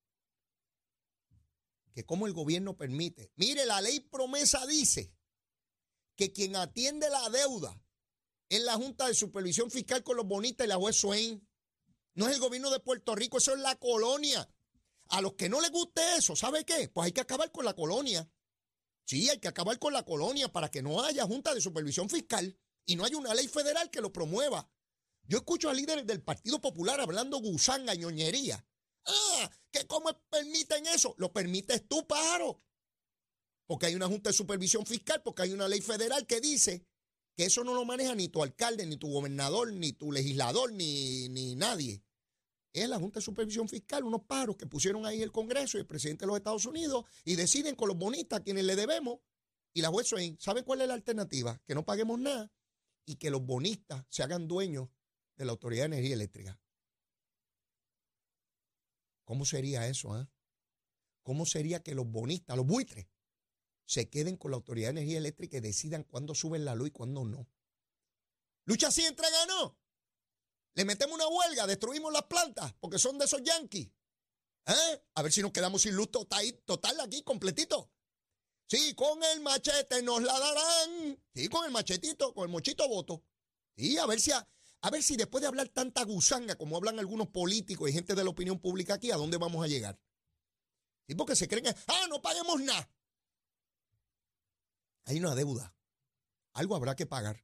que 1.93 2.05
como 2.05 2.25
el 2.25 2.33
gobierno 2.33 2.75
permite. 2.75 3.31
Mire, 3.35 3.65
la 3.65 3.81
ley 3.81 3.99
promesa 3.99 4.65
dice 4.65 5.13
que 6.15 6.31
quien 6.31 6.55
atiende 6.55 7.09
la 7.09 7.29
deuda 7.29 7.79
es 8.49 8.61
la 8.61 8.73
Junta 8.75 9.07
de 9.07 9.13
Supervisión 9.13 9.69
Fiscal 9.69 10.03
con 10.03 10.17
los 10.17 10.27
bonistas 10.27 10.65
y 10.65 10.69
la 10.69 10.75
juez 10.75 10.95
Swain. 10.95 11.47
No 12.15 12.27
es 12.27 12.35
el 12.35 12.39
gobierno 12.39 12.71
de 12.71 12.79
Puerto 12.79 13.15
Rico, 13.15 13.37
eso 13.37 13.53
es 13.53 13.59
la 13.59 13.75
colonia. 13.75 14.49
A 15.09 15.21
los 15.21 15.33
que 15.33 15.49
no 15.49 15.61
les 15.61 15.71
guste 15.71 16.01
eso, 16.17 16.35
¿sabe 16.35 16.65
qué? 16.65 16.89
Pues 16.89 17.05
hay 17.05 17.11
que 17.11 17.21
acabar 17.21 17.51
con 17.51 17.65
la 17.65 17.73
colonia. 17.73 18.29
Sí, 19.05 19.29
hay 19.29 19.39
que 19.39 19.47
acabar 19.47 19.77
con 19.79 19.93
la 19.93 20.03
colonia 20.03 20.51
para 20.51 20.71
que 20.71 20.81
no 20.81 21.03
haya 21.03 21.25
Junta 21.25 21.53
de 21.53 21.61
Supervisión 21.61 22.09
Fiscal 22.09 22.57
y 22.85 22.95
no 22.95 23.05
haya 23.05 23.17
una 23.17 23.33
ley 23.33 23.47
federal 23.47 23.89
que 23.89 24.01
lo 24.01 24.13
promueva. 24.13 24.69
Yo 25.25 25.37
escucho 25.37 25.69
a 25.69 25.73
líderes 25.73 26.05
del 26.05 26.21
Partido 26.21 26.59
Popular 26.59 26.99
hablando 26.99 27.39
gusanga, 27.39 27.95
ñoñería. 27.95 28.65
Ah, 29.05 29.51
que 29.71 29.85
cómo 29.87 30.09
permiten 30.29 30.85
eso. 30.87 31.15
Lo 31.17 31.31
permites 31.33 31.87
tú, 31.87 32.05
pájaro. 32.07 32.61
Porque 33.65 33.87
hay 33.87 33.95
una 33.95 34.07
Junta 34.07 34.29
de 34.29 34.35
Supervisión 34.35 34.85
Fiscal, 34.85 35.21
porque 35.23 35.43
hay 35.43 35.51
una 35.51 35.67
ley 35.67 35.81
federal 35.81 36.25
que 36.25 36.41
dice 36.41 36.85
que 37.35 37.45
eso 37.45 37.63
no 37.63 37.73
lo 37.73 37.85
maneja 37.85 38.15
ni 38.15 38.27
tu 38.27 38.43
alcalde, 38.43 38.85
ni 38.85 38.97
tu 38.97 39.09
gobernador, 39.09 39.71
ni 39.73 39.93
tu 39.93 40.11
legislador, 40.11 40.71
ni, 40.71 41.29
ni 41.29 41.55
nadie. 41.55 42.03
Es 42.73 42.89
la 42.89 42.97
Junta 42.97 43.19
de 43.19 43.25
Supervisión 43.25 43.69
Fiscal, 43.69 44.03
unos 44.03 44.23
pájaros 44.23 44.57
que 44.57 44.65
pusieron 44.65 45.05
ahí 45.05 45.21
el 45.21 45.31
Congreso 45.31 45.77
y 45.77 45.81
el 45.81 45.87
presidente 45.87 46.23
de 46.23 46.27
los 46.27 46.37
Estados 46.37 46.65
Unidos 46.65 47.05
y 47.23 47.35
deciden 47.35 47.75
con 47.75 47.87
los 47.87 47.97
bonistas 47.97 48.39
a 48.39 48.43
quienes 48.43 48.65
le 48.65 48.75
debemos. 48.75 49.19
Y 49.73 49.81
la 49.81 49.89
juez 49.89 50.11
¿saben 50.39 50.63
cuál 50.63 50.81
es 50.81 50.87
la 50.87 50.95
alternativa? 50.95 51.61
Que 51.65 51.75
no 51.75 51.85
paguemos 51.85 52.19
nada 52.19 52.51
y 53.05 53.15
que 53.17 53.29
los 53.29 53.45
bonistas 53.45 54.05
se 54.09 54.23
hagan 54.23 54.47
dueños 54.47 54.89
de 55.35 55.45
la 55.45 55.51
Autoridad 55.51 55.83
de 55.83 55.97
Energía 55.97 56.15
Eléctrica. 56.15 56.59
¿Cómo 59.23 59.45
sería 59.45 59.87
eso? 59.87 60.13
Ah? 60.13 60.29
¿Cómo 61.21 61.45
sería 61.45 61.81
que 61.81 61.95
los 61.95 62.07
bonistas, 62.07 62.57
los 62.57 62.65
buitres, 62.65 63.07
se 63.85 64.09
queden 64.09 64.35
con 64.35 64.51
la 64.51 64.57
Autoridad 64.57 64.87
de 64.87 65.01
Energía 65.01 65.19
Eléctrica 65.19 65.57
y 65.57 65.61
decidan 65.61 66.03
cuándo 66.03 66.35
suben 66.35 66.65
la 66.65 66.75
luz 66.75 66.89
y 66.89 66.91
cuándo 66.91 67.23
no? 67.23 67.47
Lucha 68.65 68.87
así, 68.87 69.03
entrega 69.03 69.45
no. 69.47 69.77
Le 70.75 70.85
metemos 70.85 71.15
una 71.15 71.27
huelga, 71.27 71.67
destruimos 71.67 72.11
las 72.11 72.23
plantas 72.23 72.73
porque 72.79 72.97
son 72.97 73.17
de 73.17 73.25
esos 73.25 73.41
yanquis. 73.43 73.89
¿Eh? 74.65 75.03
A 75.15 75.21
ver 75.21 75.31
si 75.31 75.41
nos 75.41 75.51
quedamos 75.51 75.81
sin 75.81 75.95
luz 75.95 76.09
total, 76.09 76.53
total 76.65 76.99
aquí, 77.01 77.21
completito. 77.21 77.91
Sí, 78.67 78.95
con 78.95 79.21
el 79.23 79.41
machete 79.41 80.01
nos 80.01 80.23
la 80.23 80.39
darán. 80.39 81.21
Sí, 81.35 81.47
con 81.47 81.65
el 81.65 81.71
machetito, 81.71 82.33
con 82.33 82.45
el 82.45 82.49
mochito 82.49 82.87
voto. 82.87 83.23
Sí, 83.75 83.97
a 83.97 84.05
ver 84.05 84.19
si, 84.19 84.31
a 84.31 84.89
ver 84.89 85.03
si 85.03 85.15
después 85.15 85.41
de 85.41 85.47
hablar 85.47 85.69
tanta 85.69 86.03
gusanga 86.03 86.55
como 86.55 86.77
hablan 86.77 86.97
algunos 86.99 87.27
políticos 87.27 87.89
y 87.89 87.93
gente 87.93 88.15
de 88.15 88.23
la 88.23 88.29
opinión 88.29 88.59
pública 88.59 88.95
aquí, 88.95 89.11
¿a 89.11 89.17
dónde 89.17 89.37
vamos 89.37 89.63
a 89.63 89.67
llegar? 89.67 89.99
Sí, 91.07 91.15
porque 91.15 91.35
se 91.35 91.47
creen 91.47 91.65
que, 91.65 91.75
ah, 91.87 92.07
no 92.09 92.21
paguemos 92.21 92.61
nada. 92.61 92.89
Hay 95.05 95.19
una 95.19 95.35
deuda. 95.35 95.75
Algo 96.53 96.75
habrá 96.75 96.95
que 96.95 97.05
pagar. 97.05 97.43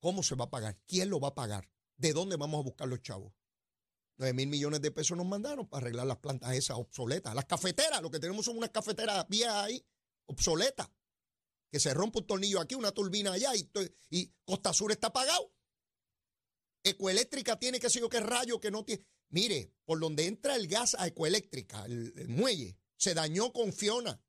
¿Cómo 0.00 0.22
se 0.22 0.34
va 0.34 0.44
a 0.44 0.50
pagar? 0.50 0.78
¿Quién 0.86 1.08
lo 1.08 1.18
va 1.18 1.28
a 1.28 1.34
pagar? 1.34 1.68
¿De 1.96 2.12
dónde 2.12 2.36
vamos 2.36 2.60
a 2.60 2.62
buscar 2.62 2.88
los 2.88 3.02
chavos? 3.02 3.32
9 4.18 4.32
mil 4.32 4.48
millones 4.48 4.80
de 4.80 4.90
pesos 4.90 5.16
nos 5.16 5.26
mandaron 5.26 5.66
para 5.66 5.82
arreglar 5.82 6.06
las 6.06 6.18
plantas 6.18 6.54
esas 6.54 6.78
obsoletas. 6.78 7.34
Las 7.34 7.44
cafeteras, 7.44 8.00
lo 8.00 8.10
que 8.10 8.18
tenemos 8.18 8.44
son 8.44 8.56
unas 8.56 8.70
cafeteras 8.70 9.26
viejas 9.28 9.54
ahí, 9.54 9.86
obsoletas. 10.26 10.88
Que 11.70 11.80
se 11.80 11.92
rompe 11.92 12.20
un 12.20 12.26
tornillo 12.26 12.60
aquí, 12.60 12.74
una 12.74 12.92
turbina 12.92 13.32
allá 13.32 13.52
y, 14.10 14.32
Costa 14.44 14.72
Sur 14.72 14.92
está 14.92 15.12
pagado. 15.12 15.52
Ecoeléctrica 16.84 17.58
tiene 17.58 17.80
que 17.80 17.90
ser 17.90 18.02
yo 18.02 18.08
qué 18.08 18.20
rayo 18.20 18.60
que 18.60 18.70
no 18.70 18.84
tiene. 18.84 19.04
Mire, 19.28 19.72
por 19.84 19.98
donde 19.98 20.26
entra 20.26 20.54
el 20.54 20.68
gas 20.68 20.94
a 20.98 21.06
Ecoeléctrica, 21.06 21.84
el, 21.84 22.14
el 22.16 22.28
muelle, 22.28 22.78
se 22.96 23.12
dañó 23.12 23.52
con 23.52 23.72
Fiona. 23.72 24.22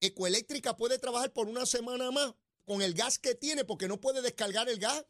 Ecoeléctrica 0.00 0.76
puede 0.76 0.98
trabajar 0.98 1.32
por 1.32 1.46
una 1.46 1.66
semana 1.66 2.10
más 2.10 2.34
con 2.64 2.82
el 2.82 2.94
gas 2.94 3.18
que 3.18 3.34
tiene 3.34 3.64
porque 3.64 3.86
no 3.86 4.00
puede 4.00 4.22
descargar 4.22 4.68
el 4.68 4.78
gas. 4.78 5.04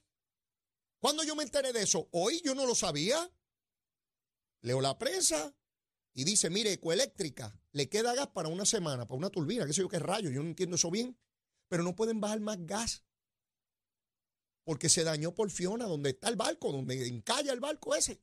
¿Cuándo 1.02 1.24
yo 1.24 1.34
me 1.34 1.42
enteré 1.42 1.72
de 1.72 1.82
eso? 1.82 2.08
Hoy 2.12 2.40
yo 2.44 2.54
no 2.54 2.64
lo 2.64 2.76
sabía. 2.76 3.28
Leo 4.60 4.80
la 4.80 4.96
prensa 4.98 5.52
y 6.14 6.22
dice, 6.22 6.48
mire, 6.48 6.74
Ecoeléctrica 6.74 7.60
le 7.72 7.88
queda 7.88 8.14
gas 8.14 8.28
para 8.28 8.46
una 8.46 8.64
semana, 8.64 9.08
para 9.08 9.18
una 9.18 9.28
turbina, 9.28 9.66
qué 9.66 9.72
sé 9.72 9.80
yo 9.80 9.88
qué 9.88 9.98
rayo, 9.98 10.30
yo 10.30 10.40
no 10.40 10.48
entiendo 10.50 10.76
eso 10.76 10.92
bien, 10.92 11.18
pero 11.66 11.82
no 11.82 11.96
pueden 11.96 12.20
bajar 12.20 12.38
más 12.38 12.64
gas 12.64 13.04
porque 14.62 14.88
se 14.88 15.02
dañó 15.02 15.34
por 15.34 15.50
Fiona, 15.50 15.86
donde 15.86 16.10
está 16.10 16.28
el 16.28 16.36
barco, 16.36 16.70
donde 16.70 17.08
encalla 17.08 17.52
el 17.52 17.58
barco 17.58 17.96
ese. 17.96 18.22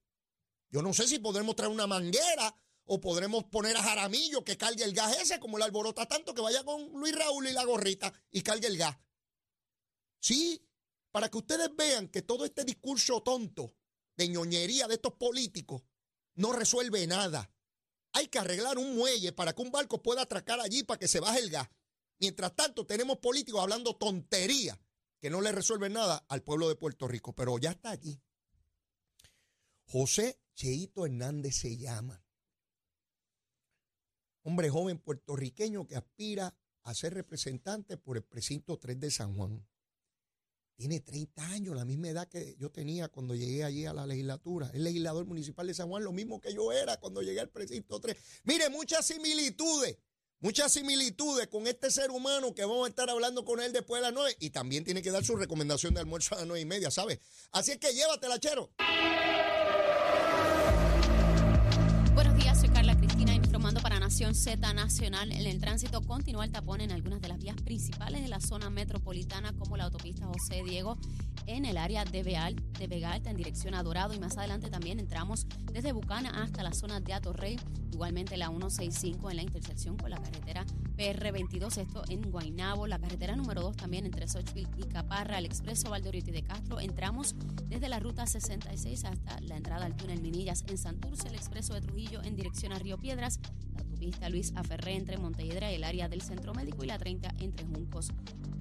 Yo 0.70 0.82
no 0.82 0.94
sé 0.94 1.06
si 1.06 1.20
podremos 1.20 1.58
traer 1.58 1.74
una 1.74 1.86
manguera 1.86 2.56
o 2.86 3.02
podremos 3.02 3.44
poner 3.44 3.76
a 3.76 3.84
Jaramillo 3.84 4.46
que 4.46 4.56
cargue 4.56 4.86
el 4.86 4.94
gas 4.94 5.20
ese, 5.20 5.38
como 5.42 5.58
le 5.58 5.66
alborota 5.66 6.06
tanto, 6.06 6.34
que 6.34 6.40
vaya 6.42 6.64
con 6.64 6.94
Luis 6.94 7.14
Raúl 7.14 7.46
y 7.46 7.52
la 7.52 7.66
gorrita 7.66 8.14
y 8.32 8.42
cargue 8.42 8.68
el 8.68 8.78
gas. 8.78 8.98
Sí, 10.22 10.66
para 11.12 11.30
que 11.30 11.38
ustedes 11.38 11.76
vean 11.76 12.08
que 12.08 12.22
todo 12.22 12.46
este 12.46 12.64
discurso 12.64 13.22
tonto 13.22 13.76
de 14.16 14.28
ñoñería 14.28 14.88
de 14.88 14.96
estos 14.96 15.14
políticos 15.14 15.84
no 16.36 16.52
resuelve 16.54 17.06
nada. 17.08 17.52
Hay 18.14 18.28
que 18.28 18.40
arreglar 18.40 18.78
un 18.78 18.96
muelle 18.96 19.32
para 19.34 19.54
que 19.54 19.62
un 19.62 19.72
barco 19.72 20.02
pueda 20.02 20.24
atracar 20.24 20.60
allí 20.60 20.84
para 20.84 21.00
que 21.00 21.08
se 21.08 21.20
baje 21.20 21.40
el 21.40 21.50
gas. 21.50 21.70
Mientras 22.20 22.56
tanto, 22.56 22.86
tenemos 22.86 23.18
políticos 23.18 23.62
hablando 23.62 23.96
tontería 23.96 24.80
que 25.20 25.30
no 25.30 25.42
le 25.42 25.52
resuelven 25.52 25.94
nada 25.94 26.26
al 26.28 26.44
pueblo 26.44 26.70
de 26.70 26.76
Puerto 26.76 27.08
Rico, 27.08 27.34
pero 27.34 27.58
ya 27.58 27.72
está 27.72 27.92
aquí. 27.92 28.22
José 29.86 30.40
Cheito 30.54 31.06
Hernández 31.06 31.56
se 31.56 31.78
llama. 31.78 32.24
Hombre 34.44 34.70
joven 34.70 35.00
puertorriqueño 35.00 35.88
que 35.88 35.96
aspira 35.96 36.56
a 36.84 36.94
ser 36.94 37.14
representante 37.14 37.98
por 37.98 38.18
el 38.18 38.24
precinto 38.24 38.78
3 38.78 39.00
de 39.00 39.12
San 39.12 39.36
Juan. 39.36 39.68
Tiene 40.80 41.02
30 41.02 41.46
años, 41.48 41.76
la 41.76 41.84
misma 41.84 42.08
edad 42.08 42.30
que 42.30 42.56
yo 42.58 42.72
tenía 42.72 43.10
cuando 43.10 43.36
llegué 43.36 43.66
allí 43.66 43.86
a 43.86 43.92
la 43.92 44.08
legislatura. 44.08 44.72
Es 44.74 44.80
legislador 44.80 45.26
municipal 45.26 45.68
de 45.68 45.74
San 45.74 45.90
Juan, 45.90 46.06
lo 46.06 46.14
mismo 46.14 46.40
que 46.40 46.54
yo 46.54 46.72
era 46.72 46.96
cuando 46.96 47.22
llegué 47.22 47.42
al 47.42 47.50
precinto 47.50 48.00
3. 48.00 48.16
Mire, 48.46 48.70
muchas 48.70 49.06
similitudes, 49.06 49.98
muchas 50.40 50.72
similitudes 50.72 51.50
con 51.50 51.68
este 51.68 51.92
ser 51.92 52.12
humano 52.12 52.56
que 52.56 52.62
vamos 52.62 52.86
a 52.86 52.90
estar 52.92 53.10
hablando 53.10 53.44
con 53.44 53.60
él 53.60 53.74
después 53.74 54.02
de 54.02 54.04
las 54.04 54.14
9. 54.14 54.38
Y 54.40 54.52
también 54.52 54.86
tiene 54.86 55.02
que 55.02 55.12
dar 55.12 55.26
su 55.26 55.36
recomendación 55.36 55.94
de 55.96 56.00
almuerzo 56.00 56.36
a 56.36 56.38
las 56.38 56.48
9 56.48 56.62
y 56.62 56.66
media, 56.66 56.90
¿sabes? 56.90 57.20
Así 57.52 57.72
es 57.72 57.78
que 57.78 57.94
llévatela, 57.94 58.40
chero. 58.40 58.72
Z 64.20 64.74
Nacional. 64.74 65.32
En 65.32 65.48
el 65.48 65.62
tránsito 65.62 66.02
continúa 66.02 66.44
el 66.44 66.52
tapón 66.52 66.82
en 66.82 66.92
algunas 66.92 67.22
de 67.22 67.30
las 67.30 67.40
vías 67.40 67.56
principales 67.56 68.22
de 68.22 68.28
la 68.28 68.42
zona 68.42 68.70
metropolitana, 68.70 69.54
como 69.54 69.78
la 69.78 69.86
autopista 69.86 70.26
José 70.26 70.62
Diego 70.66 70.98
en 71.46 71.66
el 71.66 71.78
área 71.78 72.06
de, 72.06 72.24
Beal, 72.24 72.56
de 72.78 72.88
Vega 72.88 73.12
Alta 73.12 73.30
en 73.30 73.38
dirección 73.38 73.74
a 73.74 73.84
Dorado 73.84 74.14
y 74.14 74.20
más 74.20 74.38
adelante 74.38 74.70
también 74.70 75.00
entramos 75.00 75.48
desde 75.72 75.92
Bucana 75.92 76.44
hasta 76.44 76.64
la 76.64 76.74
zona 76.74 77.00
de 77.00 77.14
Atorrey, 77.14 77.60
igualmente 77.92 78.38
la 78.38 78.48
165 78.48 79.30
en 79.30 79.36
la 79.36 79.44
intersección 79.44 79.98
con 79.98 80.10
la 80.10 80.18
carretera 80.18 80.66
PR22, 80.98 81.78
esto 81.78 82.04
en 82.10 82.22
Guaynabo, 82.32 82.88
la 82.88 83.00
carretera 83.00 83.36
número 83.36 83.62
2 83.62 83.78
también 83.78 84.06
entre 84.06 84.28
Xochitl 84.28 84.68
y 84.78 84.84
Caparra, 84.84 85.38
el 85.38 85.46
expreso 85.46 85.90
Valdoriotti 85.90 86.32
de 86.32 86.44
Castro, 86.44 86.80
entramos 86.80 87.36
desde 87.68 87.90
la 87.90 88.00
ruta 88.00 88.26
66 88.26 89.06
hasta 89.06 89.40
la 89.42 89.58
entrada 89.58 89.86
al 89.86 89.96
túnel 89.96 90.22
Minillas 90.22 90.64
en 90.68 90.78
Santurce, 90.78 91.28
el 91.28 91.36
expreso 91.36 91.74
de 91.74 91.82
Trujillo 91.82 92.22
en 92.24 92.36
dirección 92.36 92.72
a 92.72 92.80
Río 92.80 92.98
Piedras, 92.98 93.40
la 93.74 93.82
autopista 93.82 94.30
Luis 94.30 94.54
Aferré 94.56 94.96
entre 94.96 95.18
Montelledra 95.18 95.72
y 95.72 95.76
el 95.76 95.84
área 95.84 96.08
del 96.08 96.22
Centro 96.22 96.54
Médico 96.54 96.84
y 96.84 96.88
la 96.88 96.98
30 96.98 97.36
entre 97.40 97.66
Juncos 97.66 98.12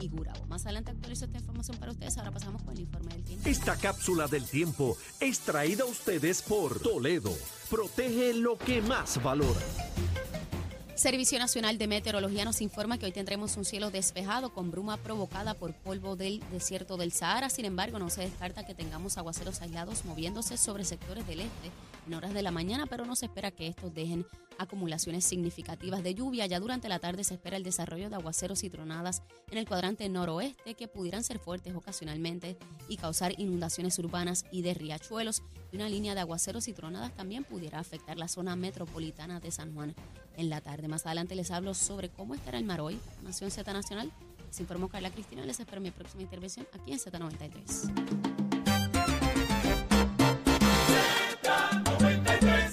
y 0.01 0.09
Gurabo. 0.09 0.47
Más 0.47 0.65
adelante 0.65 0.91
actualizo 0.91 1.25
esta 1.25 1.39
información 1.39 1.77
para 1.79 1.93
ustedes, 1.93 2.19
ahora 2.19 2.31
pasamos 2.31 2.63
con 2.69 2.77
el 2.77 2.83
informe 2.83 3.15
del 3.15 3.25
tiempo. 3.25 3.49
Esta 3.49 3.77
cápsula 3.77 4.27
del 4.27 4.45
tiempo 4.45 4.97
es 5.21 5.41
traída 5.41 5.85
a 5.85 5.87
ustedes 5.87 6.43
por 6.43 6.81
Toledo. 6.81 7.33
Protege 7.71 8.35
lo 8.35 8.59
que 8.59 8.83
más 8.83 9.23
valora. 9.23 9.61
Servicio 10.95 11.39
Nacional 11.39 11.79
de 11.79 11.87
Meteorología 11.87 12.45
nos 12.45 12.61
informa 12.61 12.99
que 12.99 13.07
hoy 13.07 13.13
tendremos 13.13 13.57
un 13.57 13.65
cielo 13.65 13.93
despejado 13.93 14.53
con 14.53 14.73
bruma 14.73 14.97
provocada 14.97 15.55
por 15.55 15.73
polvo 15.73 16.17
del 16.17 16.43
desierto 16.51 16.97
del 16.97 17.13
Sahara. 17.13 17.49
Sin 17.51 17.65
embargo, 17.65 17.99
no 18.01 18.11
se 18.11 18.23
descarta 18.23 18.67
que 18.67 18.75
tengamos 18.75 19.17
aguaceros 19.17 19.63
aislados 19.63 20.05
moviéndose 20.05 20.57
sobre 20.57 20.85
sectores 20.85 21.27
del 21.27 21.41
este 21.41 21.71
en 22.07 22.15
horas 22.15 22.35
de 22.35 22.43
la 22.43 22.51
mañana, 22.51 22.87
pero 22.87 23.07
no 23.07 23.15
se 23.15 23.27
espera 23.27 23.53
que 23.53 23.69
estos 23.69 23.95
dejen 23.95 24.27
acumulaciones 24.59 25.25
significativas 25.25 26.03
de 26.03 26.15
lluvia. 26.15 26.47
Ya 26.47 26.61
durante 26.61 26.89
la 26.89 26.99
tarde 26.99 27.25
se 27.25 27.35
espera 27.35 27.57
el 27.57 27.63
desarrollo 27.63 28.11
de 28.11 28.17
aguaceros 28.17 28.65
y 28.65 28.71
tronadas 28.71 29.23
en 29.51 29.59
el 29.59 29.67
cuadrante 29.67 30.09
noroeste 30.09 30.75
que 30.75 30.89
pudieran 30.89 31.25
ser 31.25 31.39
fuertes 31.39 31.75
ocasionalmente 31.75 32.59
y 32.89 32.97
causar 32.97 33.39
inundaciones 33.39 33.99
urbanas 33.99 34.45
y 34.51 34.63
de 34.63 34.75
riachuelos. 34.75 35.43
Y 35.73 35.77
una 35.77 35.89
línea 35.89 36.15
de 36.15 36.21
aguaceros 36.21 36.69
y 36.69 36.73
tronadas 36.73 37.15
también 37.15 37.45
pudiera 37.45 37.79
afectar 37.79 38.19
la 38.19 38.29
zona 38.29 38.57
metropolitana 38.57 39.41
de 39.41 39.51
San 39.51 39.75
Juan 39.75 39.95
en 40.37 40.51
la 40.51 40.61
tarde. 40.61 40.89
Más 40.89 41.07
adelante 41.07 41.35
les 41.35 41.51
hablo 41.51 41.75
sobre 41.75 42.11
cómo 42.11 42.35
estará 42.35 42.59
el 42.59 42.65
mar 42.65 42.81
hoy. 42.81 42.99
Nación 43.23 43.51
Z 43.51 43.73
Nacional. 43.73 44.13
Se 44.51 44.63
informó 44.63 44.89
Carla 44.89 45.11
Cristina. 45.11 45.45
Les 45.45 45.61
espero 45.61 45.81
mi 45.81 45.91
próxima 45.91 46.23
intervención 46.23 46.67
aquí 46.73 46.93
en 46.93 46.99
Z93. 46.99 48.28